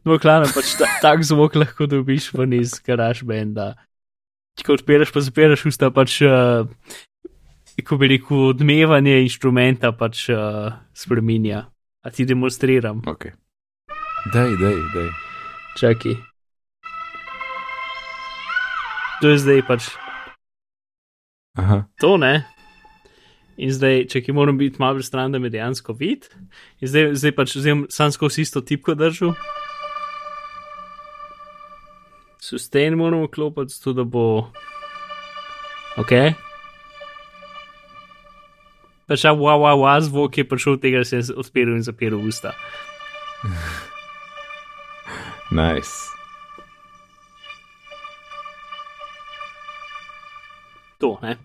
[0.08, 3.74] No, klano, pač ta, tak zvok lahko dobiš ven iz GarageBanda.
[4.64, 6.68] Ko odpiraš, pa zapiraš usta, pač, uh,
[7.86, 11.68] ko bi rekel, odmevanje inštrumenta pač uh, spreminja.
[12.04, 13.32] A ti demonstriram, ok.
[14.34, 15.10] Dej, dej, dej.
[15.80, 16.16] čakaj.
[19.20, 19.84] to je zdaj pač
[21.60, 21.88] Aha.
[22.00, 22.48] to, ne.
[23.60, 26.30] In zdaj, če ki moram biti malo stran, da me dejansko vidi,
[26.80, 27.56] zdaj, zdaj pač
[27.92, 29.34] sam skozi isto tipko držal.
[32.40, 34.48] Sustain moramo klopiti, zato da bo.
[36.00, 36.14] Ok.
[39.10, 41.84] Pač a wow, wow, wow, zvok je prišel od tega, da se je odpiral in
[41.84, 42.56] zapiral usta.
[45.50, 46.19] Nice.
[51.00, 51.38] To, ne.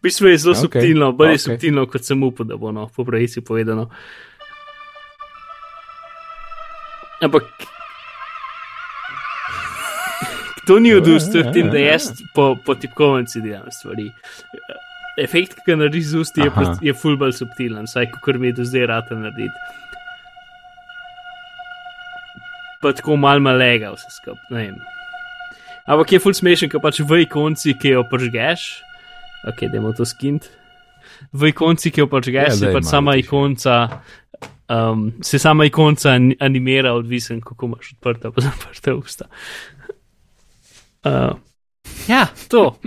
[0.00, 1.44] V bistvu je zelo Ok, okay, subtilno, bolj okay.
[1.44, 3.90] subtilno, kot sem upal, da bo no, po pravici povedano.
[7.22, 7.44] Ampak.
[10.66, 14.08] To ni odustil od tem, da jaz po, po tipkovnici delam stvari.
[15.20, 18.48] Efekt, ki ga narediš z usti, je, prost- je ful bolj subtilen, saj kot mi
[18.48, 19.52] je do zdaj rata narediti.
[22.80, 24.80] Pa tako mal malega vse skupaj, ne vem.
[25.84, 28.70] Ampak je ful smešen, ker pač v ikonci, ki jo pržgeš,
[29.48, 30.48] ok, dajmo to skint.
[31.32, 33.26] V ikonci, ki jo Ja, pržgeš, se daj, pač sama tiše.
[33.26, 33.74] ikonca,
[34.68, 39.26] um, se sama ikonca an- animira, odvisen, kako imaš odprta, pa zaprta usta.
[41.04, 41.34] Uh,
[42.08, 42.68] ja, to.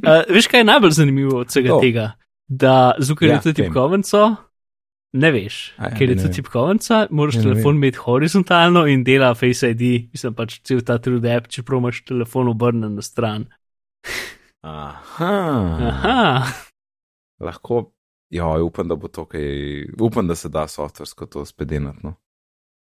[0.00, 1.80] Uh, veš, kaj je najbolj zanimivo od vsega To.
[1.80, 2.12] tega?
[2.48, 4.36] Da, zukaj Ja, je to tipkovnico,
[5.12, 9.04] ne veš, A ja, ker je to tipkovnica, moraš Ja, ne telefon imeti horizontalno in
[9.04, 13.44] dela Face ID, mislim pač cel ta trud app, čeprav imaš telefon obrnen na stran.
[14.62, 15.78] Aha.
[15.82, 16.42] Aha,
[17.40, 17.92] Lahko,
[18.30, 19.40] ja, upam, da bo to kaj,
[20.00, 21.98] upam, da se da softversko to spedenati.
[22.02, 22.14] No.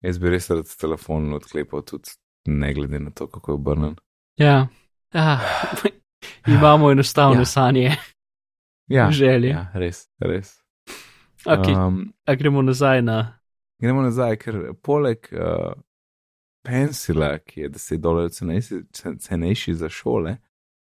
[0.01, 2.09] Jaz bi res rad telefon odklepal tudi,
[2.45, 3.95] ne glede na to, kako je obrnen.
[4.37, 4.67] ja.
[5.13, 5.39] Ah,
[6.47, 7.45] imamo enostavne Ja.
[7.45, 7.95] sanje,
[8.87, 9.47] Ja, želje.
[9.49, 10.59] ja, res, res.
[11.45, 13.39] Okay, Um, a gremo nazaj na.
[13.79, 15.73] gremo nazaj, ker poleg uh,
[16.63, 20.37] pensila, ki je 10 dolarjev cenejši, cen- cenejši za šole,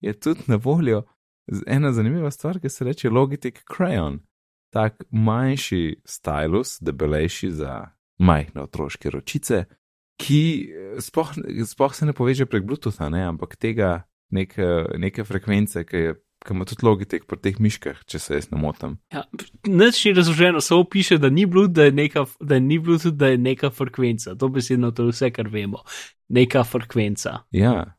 [0.01, 1.03] je tudi na voljo
[1.67, 4.19] ena zanimiva stvar, ki se reče Logitech Crayon.
[4.69, 7.85] Tak manjši stylus, debelejši za
[8.19, 9.65] majhne otroške ročice,
[10.19, 11.33] ki eh, sploh,
[11.65, 14.65] sploh se ne poveže prek Bluetootha, ne, ampak tega neke,
[14.97, 18.59] neke frekvence, ki, je, ki ima tudi Logitech pri teh miškah, če se jaz ne
[18.59, 18.97] motim.
[19.13, 19.23] Ja,
[19.67, 23.31] Nič ni razloženo, samo piše, da ni Bluetooth, da je neka, da ni Bluetooth, da
[23.31, 24.35] je neka frekvenca.
[24.35, 25.85] To besedno to je vse, kar vemo.
[26.27, 27.37] Neka frekvenca.
[27.55, 27.96] Ja,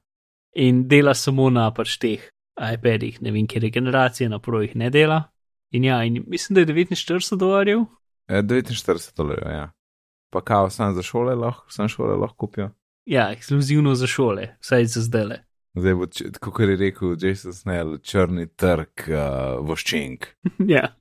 [0.57, 4.91] In dela samo na pač teh iPadih, ne vem, kje je generacija, na prvih ne
[4.91, 5.23] dela.
[5.71, 7.85] In ja, in mislim, da je 49 dolarjev.
[8.29, 9.71] Eh, 49 dolarjev, ja.
[10.31, 12.71] Pa kao, sam za šole lahko, sam šole lahko kupijo.
[13.05, 15.39] Ja, ekskluzivno za šole, vsaj za zdaj.
[15.75, 16.07] Zdaj bo,
[16.41, 20.27] kot je rekel Jason Snell, črni trg uh, voščenk.
[20.75, 20.97] ja.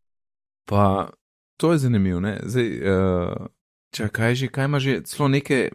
[0.65, 1.09] Pa
[1.57, 2.39] to je zanimivo, ne?
[2.43, 3.47] Zdaj, uh,
[3.91, 5.69] če kaj že, kaj ima že, celo neke,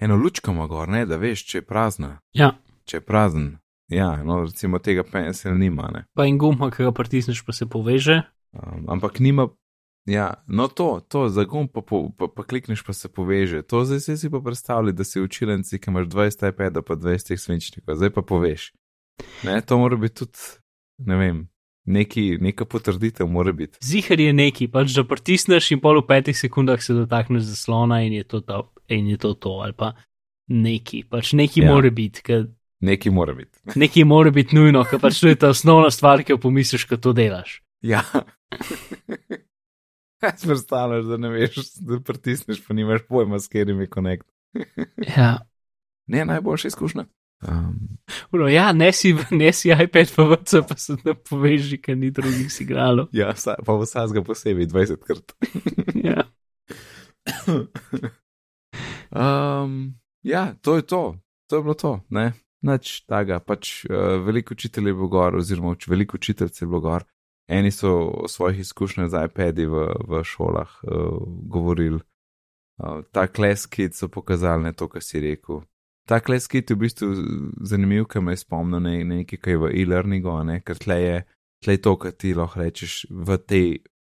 [0.00, 2.18] eno lučko ima gor, ne, da veš, če je prazna.
[2.32, 2.52] ja,
[2.90, 3.44] Če je prazen,
[3.86, 6.04] ja, no, recimo tega pensel nima, ne.
[6.18, 8.16] pa in gumba, ki ga pritisneš, pa se poveže.
[8.50, 9.46] Um, ampak nima,
[10.10, 13.62] ja, no to, to za gumb pa, po- pa, pa klikneš, pa se poveže.
[13.70, 17.94] To zdaj si pa predstavljaj, da si učilnici, ki imaš 20 iPadov, pa 20 svinčnikov,
[17.94, 18.72] zdaj pa poveš.
[19.46, 20.50] Ne, to mora biti tudi,
[21.06, 21.46] ne vem,
[21.86, 23.78] neki, neka potrditev mora biti.
[23.84, 28.18] Zihar je neki, pač da pritisneš in pol v petih sekundah se dotakneš zaslona in
[28.18, 29.92] je to to, in je to, to ali pa
[30.50, 31.70] neki, pač neki ja.
[31.70, 32.48] mora biti, ker
[32.80, 33.58] Neki mora biti.
[33.84, 36.96] neki mora biti nujno, ker pač to je ta osnovna stvar, ki jo pomisliš, ko
[36.96, 37.60] to delaš.
[37.84, 38.00] Ja.
[40.20, 44.26] Kaj si predstavljaš, da ne veš, da pritisneš, pa nimaš pojma, s katerim je konekt.
[45.16, 45.38] Ja.
[46.10, 47.04] Ne, najboljša izkušnja.
[47.48, 47.98] Um,
[48.32, 53.06] Uno, ja, nesi, nesi iPad, pa vse pa se ne poveži, ker ni drugih signalov.
[53.12, 55.32] ja, vsa, pa vsakega posebej 20 krat.
[56.04, 56.26] Ja.
[59.14, 61.16] um, ja, to je to,
[61.46, 62.00] to je bilo to.
[62.10, 62.32] Ne?
[62.62, 67.06] Nač tega, pač uh, veliko učiteljev je bilo gor, oziroma veliko učiteljcev je bilo gor.
[67.50, 67.90] Eni so
[68.24, 71.18] o svojih izkušnjah z iPadi v, v šolah uh,
[71.50, 71.98] govorili.
[72.78, 75.64] Uh, ta kleskit so pokazali ne to, kar si rekel.
[76.08, 77.08] Ta kleskit je v bistvu
[77.64, 80.60] zanimiv, ker me je spomnil na na nekaj, kar je v e-learningu, ne?
[80.60, 81.16] ker tle je,
[81.64, 83.68] tle je to, kar ti lahko rečeš v, tej,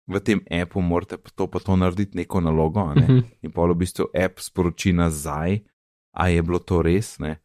[0.07, 3.03] v tem appu, morate pa to pa to narediti neko nalogo, ne?
[3.03, 3.19] Mhm.
[3.43, 5.59] in pa v bistvu app sporoči nazaj,
[6.15, 7.37] a je bilo to res, ne.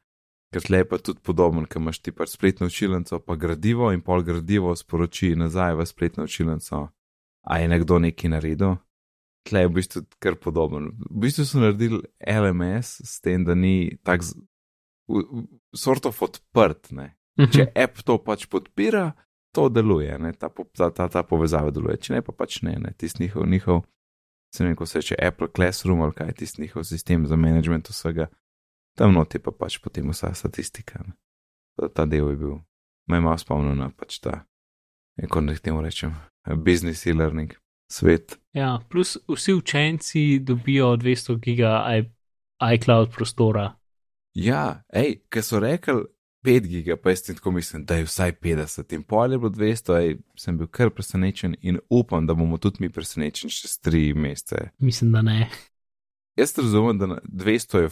[0.55, 4.05] Ker tle je pa tudi podoben, ker imaš ti pač spletno učilnico, pa gradivo in
[4.07, 6.83] pol gradivo sporoči nazaj v spletno učilnico,
[7.43, 8.77] a je nekdo nekaj naredil.
[9.45, 10.93] Tle je v bistvu kar podoben.
[11.11, 14.39] V bistvu so naredili LMS s tem, da ni tak z-
[15.75, 17.17] sort of odprt, ne.
[17.51, 19.11] Če app to pač podpira,
[19.51, 20.33] to deluje, ne?
[20.39, 22.95] Ta, ta, ta, ta povezava deluje, če ne pa pač ne, ne?
[22.95, 23.83] tisti njihov, njihov,
[24.55, 27.91] se ne vem, ko se reče Apple Classroom ali kaj, tisti njihov sistem za management
[27.91, 28.29] vsega,
[28.95, 31.03] tam noti pa pač potem vsa statistika.
[31.07, 31.15] Ne?
[31.95, 32.57] Ta, del je bil
[33.11, 34.45] me malo spomnil na pač ta,
[35.21, 36.15] kako naj temu rečem,
[36.65, 37.55] business e-learning
[37.91, 38.39] svet.
[38.53, 42.03] Ja, plus vsi učenci dobijo 200 giga
[42.75, 43.75] iCloud prostora.
[44.35, 46.03] Ja, hej, ker so rekli
[46.45, 49.99] 5 giga, pa jaz tako mislim, da je vsaj 50 in pol je bilo 200,
[50.01, 54.69] ej, sem bil kar presenečen in upam, da bomo tudi mi presenečeni čez 3 mesece.
[54.79, 55.49] Mislim, da ne.
[56.37, 57.89] Jaz razumem, da na 200 je,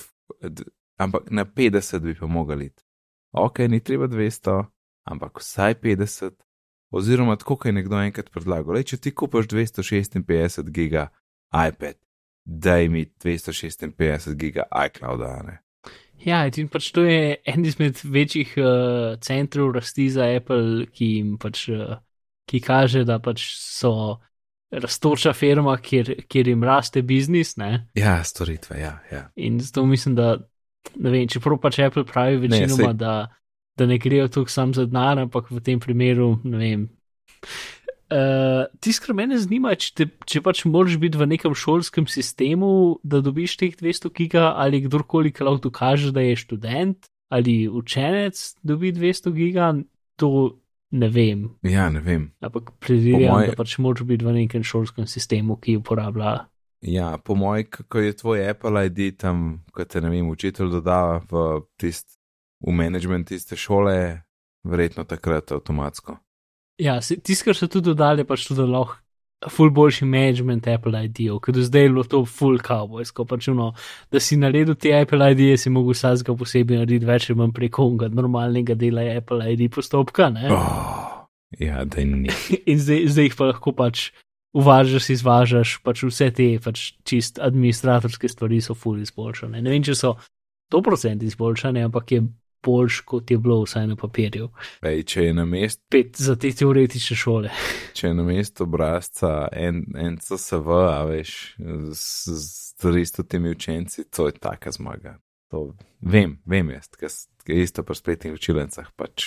[1.02, 2.82] ampak na 50 bi pa mogli iti.
[3.32, 4.62] Ok, ni treba 200,
[5.08, 6.36] ampak vsaj 50,
[6.92, 8.76] oziroma tako, kot je nekdo enkrat predlagal.
[8.76, 11.08] Lej, če ti kupaš 256 giga
[11.52, 11.96] iPad,
[12.44, 15.58] daj mi 256 giga iCloud, ne.
[16.22, 21.32] Ja, in pač to je en izmed večjih uh, centrov rasti za Apple, ki jim
[21.42, 21.96] pač, uh,
[22.46, 24.20] ki kaže, da pač so
[24.72, 27.56] rastoča firma, kjer, kjer jim raste biznis.
[27.60, 27.88] Ne?
[27.98, 28.94] Ja, storitve, ja.
[29.10, 29.26] ja.
[29.36, 30.36] In zato mislim, da
[30.96, 33.14] ne vem, čeprav pač Apple pravi večinoma, da,
[33.78, 36.88] da ne grejo tukaj sam za denar, ampak v tem primeru, ne vem.
[38.12, 42.98] Uh, Tisto, kar me zanima, če, te, če pač moraš biti v nekem šolskem sistemu,
[43.00, 48.36] da dobiš teh 200 giga, ali kdorkoli, ki lahko dokaže, da je študent ali učenec,
[48.60, 49.70] dobi 200 giga,
[50.20, 50.58] to
[50.92, 51.46] ne vem.
[51.64, 52.28] Ja, ne vem.
[52.44, 53.48] Ampak predvidevam, moj...
[53.48, 56.34] da pač moraš biti v nekem šolskem sistemu, ki uporablja.
[56.82, 61.20] Ja, po mojem, kako je tvoj Apple ID tam, kot te ne vem, učitelj dodava
[61.30, 62.18] v tist,
[62.58, 64.22] v management tiste šole,
[64.66, 66.16] verjetno takrat avtomatsko.
[66.82, 68.98] Ja, tisto, kar so tudi dodali, pač tudi lahko.
[69.50, 73.24] Ful boljši management Apple ID-ov, ker do zdaj je bilo to full cowboysko.
[73.26, 73.72] Pač no,
[74.14, 77.88] da si naredil te Apple ID-je, si mogel vsakega posebej narediti več ali manj preko
[78.06, 80.30] normalnega dela Apple ID postopka.
[80.46, 81.26] Oh,
[81.58, 82.30] ja, da ni.
[82.70, 84.12] In zdaj, zdaj jih pa lahko pač
[84.52, 89.62] uvažaš, izvažaš, pač vse te pač čist administratorske stvari so full izboljšane.
[89.62, 90.14] Ne vem, če so
[90.72, 92.22] 100% izboljšane, ampak je
[92.62, 94.48] boljš, kot je bilo vsaj na papirju.
[94.86, 95.82] Ej, če je na mestu.
[95.90, 97.50] Pet za te teoretične šole.
[97.98, 104.28] Če je na mestu obrazca en, en CSV, a veš, z, z 300 učenci, to
[104.30, 105.18] je taka zmaga.
[105.52, 108.88] To vem, vem jaz, ker je isto pri spletnih učilencah.
[108.96, 109.26] Pač,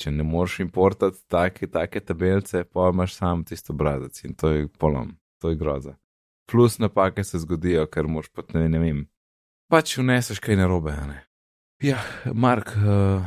[0.00, 4.68] če ne moreš importati take, take tabelce, pa imaš sam tisto obrazac in to je
[4.78, 5.96] polom, to je groza.
[6.50, 9.04] Plus napake se zgodijo, ker moš pa ne, ne vem.
[9.70, 11.22] Pač vneseš kaj narobe, ne.
[11.82, 12.02] Ja,
[12.34, 13.24] Mark, uh,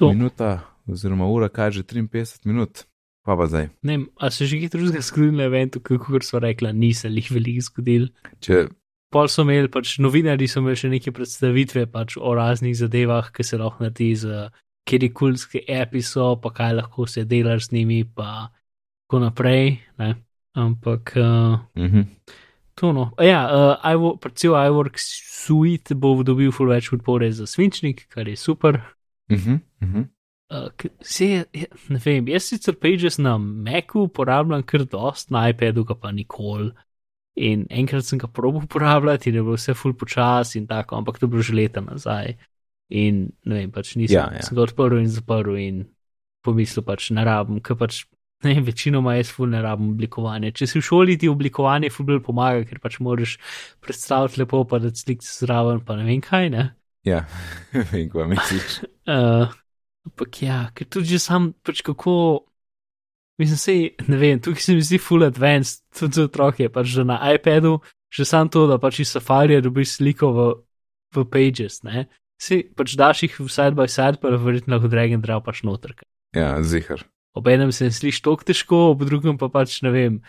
[0.00, 2.84] minuta oziroma ura kaže 53 minut,
[3.24, 3.68] pa pa zdaj.
[3.82, 7.64] Ne, a se že kaj drugega zgodilo na eventu, kot so rekla, niso jih veliko
[7.68, 8.10] zgodili.
[8.40, 8.66] Če...
[9.14, 13.46] Pol so imeli, pač novinari so imeli še neke predstavitve pač o raznih zadevah, ki
[13.46, 14.48] se lahko naredi z
[14.84, 18.48] kjer kulske api so, pa kaj lahko se delaš z njimi, pa
[19.04, 19.78] tako naprej.
[19.98, 20.14] Ne?
[20.54, 21.12] Ampak.
[21.16, 22.04] Uh, mm -hmm.
[22.74, 23.10] To no.
[23.22, 28.80] Ja, uh, predvsem iWork Suite bo dobil full več podpore za svinčnik, kar je super.
[29.30, 30.04] Uh -huh, uh -huh.
[30.50, 31.44] Uh, se,
[31.88, 36.70] ne vem, jaz sicer Pages na Macu uporabljam kar dost, na iPadu pa nikoli.
[37.34, 41.18] In enkrat sem ga probil uporabljati in je bilo vse full počas in tako, ampak
[41.18, 42.36] to je bilo že leta nazaj.
[42.92, 44.44] In ne vem, pač nisem ja, ja.
[44.44, 45.84] ga odprl in zaprl in
[46.44, 48.02] pomislil pač na rabem, ker pač
[48.44, 50.52] ne, večinoma jaz ful ne rabim oblikovanja.
[50.56, 53.36] Če si v šoli ti oblikovanje ful bolj pomaga, ker pač moraš
[53.84, 56.70] predstaviti lepo, pa da slik zraven, pa ne vem kaj, ne.
[57.08, 57.24] Ja,
[57.92, 58.80] vem, kaj misliš.
[59.08, 59.52] uh,
[60.08, 62.44] ampak ja, ker tudi že sam, pač kako,
[63.40, 67.06] mislim, sej, ne vem, tukaj se mi zdi full advanced, tudi za otroke, pač že
[67.08, 67.78] na iPadu,
[68.12, 70.50] že sam to, da pač iz Safari dobiš sliko v,
[71.16, 72.06] v Pages, ne.
[72.40, 75.94] Si pač daš jih side by side, pa verjetno lahko drag and drop pač noter.
[76.34, 80.20] Ja, zihar ob enem se sliši tako težko, ob drugem pa pač ne vem.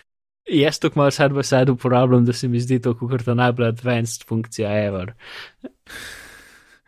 [0.49, 3.67] Jaz to malo side by side uporabljam, da se mi zdi to kot ta najbolj
[3.67, 5.13] advanced funkcija ever.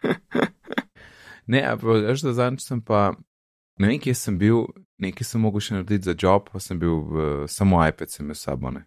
[1.54, 3.14] ne, ampak veš, da zadnjič sem pa,
[3.82, 4.66] ne vem, kje sem bil,
[5.02, 8.38] nekaj sem mogel še narediti za job, pa sem bil v, samo iPad sem imel
[8.38, 8.86] sabo, ne.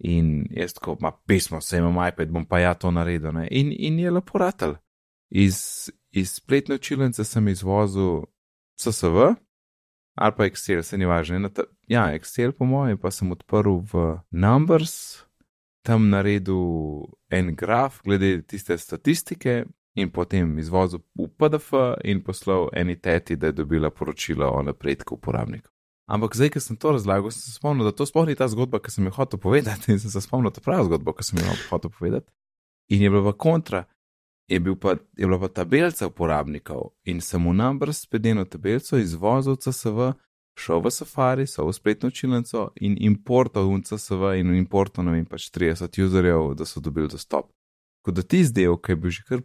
[0.00, 3.48] In jaz tako, ma pismo, se imam iPad, bom pa ja to naredil, ne.
[3.52, 4.76] In, in je lepo ratelj.
[5.30, 8.24] Iz, iz spletne učilnice sem izvozil
[8.80, 9.34] CSV,
[10.14, 11.50] ali pa Excel, se ni važno.
[11.88, 15.24] Ja, Excel, po mojem, pa sem odprl v Numbers,
[15.86, 19.64] tam naredil en graf glede tiste statistike
[19.94, 21.72] in potem izvozil v PDF
[22.04, 25.70] in poslal eni teti, da je dobila poročilo o napredku uporabnika.
[26.10, 28.80] Ampak zdaj, ker sem to razlagal, sem se spomnil, da to sploh ni ta zgodba,
[28.82, 31.38] ki sem jo hotel povedati, in sem se spomnil, da je prava zgodba, ki sem
[31.38, 32.26] jo hotel povedati.
[32.90, 33.84] In je bila v kontra,
[34.50, 38.98] je, bil pa, je bila pa tabelica uporabnikov in sem v Numbers spet eno tabelico
[38.98, 40.12] izvozil CSV,
[40.58, 45.26] šel v Safari, so v spletno učilnico in importal v CSV in importal, ne vem,
[45.26, 47.52] pač 30 userjev, da so dobili dostop.
[48.02, 49.44] Kot da ti zdaj, ki je bil že kar,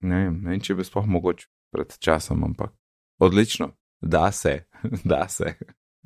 [0.00, 2.72] ne vem, ne vem če bi sploh mogoče pred časom, ampak
[3.20, 3.74] odlično.
[4.00, 4.64] Da se,
[5.12, 5.56] da se.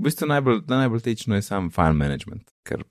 [0.00, 2.82] V bistvu najbolj, najbolj tečno je sam file management, ker,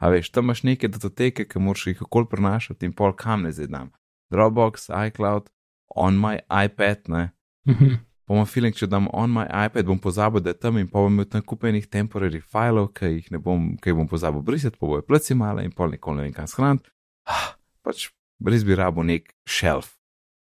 [0.00, 3.52] a veš, tam imaš neke datoteke, ki moraš jih okol prenašati in pol kam ne
[3.52, 3.92] zdaj dam.
[4.30, 5.48] Dropbox, iCloud,
[5.96, 7.30] on my iPad, ne.
[7.68, 7.98] Mhm.
[8.26, 11.00] Pa imam feeling, če dam on my iPad, bom pozabil, da je tam in pa
[11.02, 14.78] bom imel tam kupenih temporary filev, ki jih ne bom, ki jih bom pozabil brisati,
[14.78, 16.86] pa bojo pleci male in pol nikoli ne vem kam shraniti.
[17.26, 18.06] Ah, pač
[18.46, 19.96] res bi rabo nek shelf,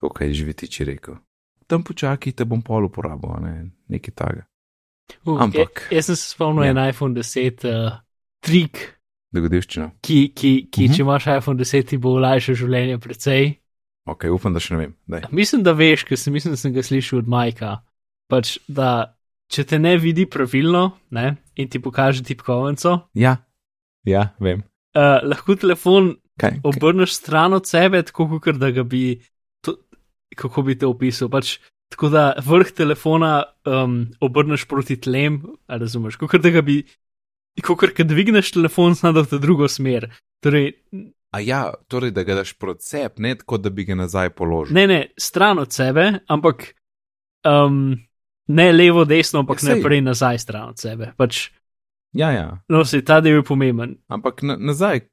[0.03, 1.21] kot je živeti, če rekel.
[1.71, 3.55] Tam počakaj, te bom pol uporabil, ne
[3.89, 4.43] nekaj taga.
[5.25, 6.71] Uh, Ampak- ja, jaz sem se spomnil Ja.
[6.75, 8.01] en iPhone 10 uh,
[8.43, 8.99] trik,
[9.33, 9.93] Dogodivščina.
[10.03, 10.93] ki, ki, ki Mhm.
[10.95, 13.59] če imaš iPhone 10, ti bo olajšal življenje precej.
[14.07, 14.93] Ok, upam, da še ne vem.
[15.11, 15.27] Daj.
[15.35, 17.73] Mislim, da veš, ker sem, mislim, da sem ga slišal od Majka.
[18.31, 19.17] Pač, da
[19.51, 20.85] če te ne vidi pravilno
[21.15, 23.37] ne, in ti pokaže tipkovnico, Ja,
[24.07, 24.63] ja, vem.
[24.99, 26.59] uh, lahko telefon Kaj?
[26.59, 26.61] kaj?
[26.67, 29.19] obrneš stran od sebe, tako kot da ga bi,
[29.63, 29.77] to,
[30.37, 31.31] kako bi te opisal.
[31.33, 31.57] Pač,
[31.95, 35.41] tako da vrh telefona um, obrneš proti tlem,
[35.71, 36.81] razumeš, kot da ga bi,
[37.63, 40.11] kot da dvigneš telefon, znado v drugo smer.
[40.45, 40.75] Torej,
[41.37, 44.73] A ja, torej, da ga daš sebi, ne tako, da bi ga nazaj položil.
[44.75, 46.71] ne, ne, stran od sebe, ampak
[47.45, 47.97] um,
[48.49, 49.77] ne levo, desno, ampak Ja, sej.
[49.77, 51.13] naprej nazaj stran od sebe.
[51.17, 51.51] Pač,
[52.17, 53.99] Ja, ja, no, se ta del je pomemben.
[54.09, 55.05] ampak na, nazaj.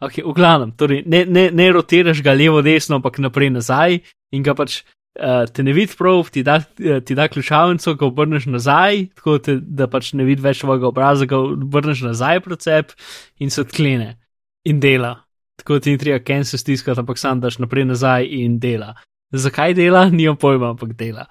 [0.00, 4.00] Okay, v glavnem, torej, ne, ne, ne rotiraš ga levo, desno, ampak naprej nazaj
[4.32, 4.82] in ga pač
[5.16, 9.38] uh, te ne vidi prav, ti da, eh, ti da ključavnico, ga obrneš nazaj, tako
[9.38, 12.96] te, da pač ne vidi več svojega obraza, ga obrneš nazaj sebe
[13.40, 14.18] in se odklene
[14.64, 15.14] in dela.
[15.60, 18.94] Tako ti ni treba kense stiskati, ampak sam daš naprej nazaj in dela.
[19.30, 21.26] Zakaj dela, nimam pojma, ampak dela.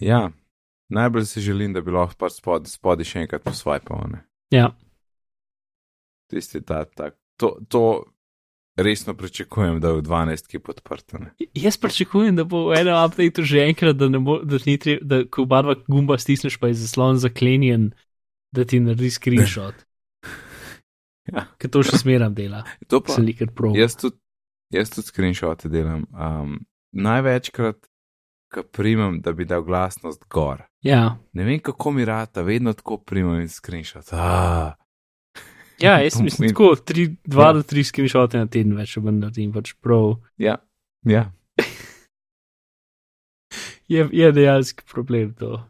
[0.00, 0.30] Ja,
[0.88, 4.16] najbolj si želim, da bi lahko pač spod, spodi še enkrat posvajpal.
[4.54, 4.70] Ja.
[6.32, 7.84] Tisti ta, ta, to, to
[8.76, 11.18] resno pričakujem, da je v 12 ki podprto.
[11.18, 11.30] ne.
[11.54, 15.46] Jaz pričakujem, da bo v enem updateu že enkrat, da, bo, da, treba, da ko
[15.46, 17.92] oba dva gumba stisneš, pa je zaslon zaklenjen,
[18.52, 19.85] da ti naredi screenshot.
[21.32, 21.46] Ja.
[21.58, 23.18] Ker to še smeram dela, To pa,
[23.76, 24.18] jaz tudi,
[24.74, 26.06] jaz tudi screenshote delam.
[26.14, 26.58] Um,
[26.96, 27.86] največkrat,
[28.54, 30.64] ko primem, da bi dal glasnost gor.
[30.86, 31.18] Ja.
[31.34, 34.12] Ne vem, kako mi rata, vedno tako primem screenshot.
[34.14, 34.76] Ah.
[35.84, 37.56] ja, jaz mislim, tako tri, dva Ja.
[37.58, 40.20] do tri screenshote na teden več, če bom naredim, pač prav.
[40.38, 40.60] Ja,
[41.04, 41.30] ja.
[43.88, 45.60] Je, je dejansko problem to.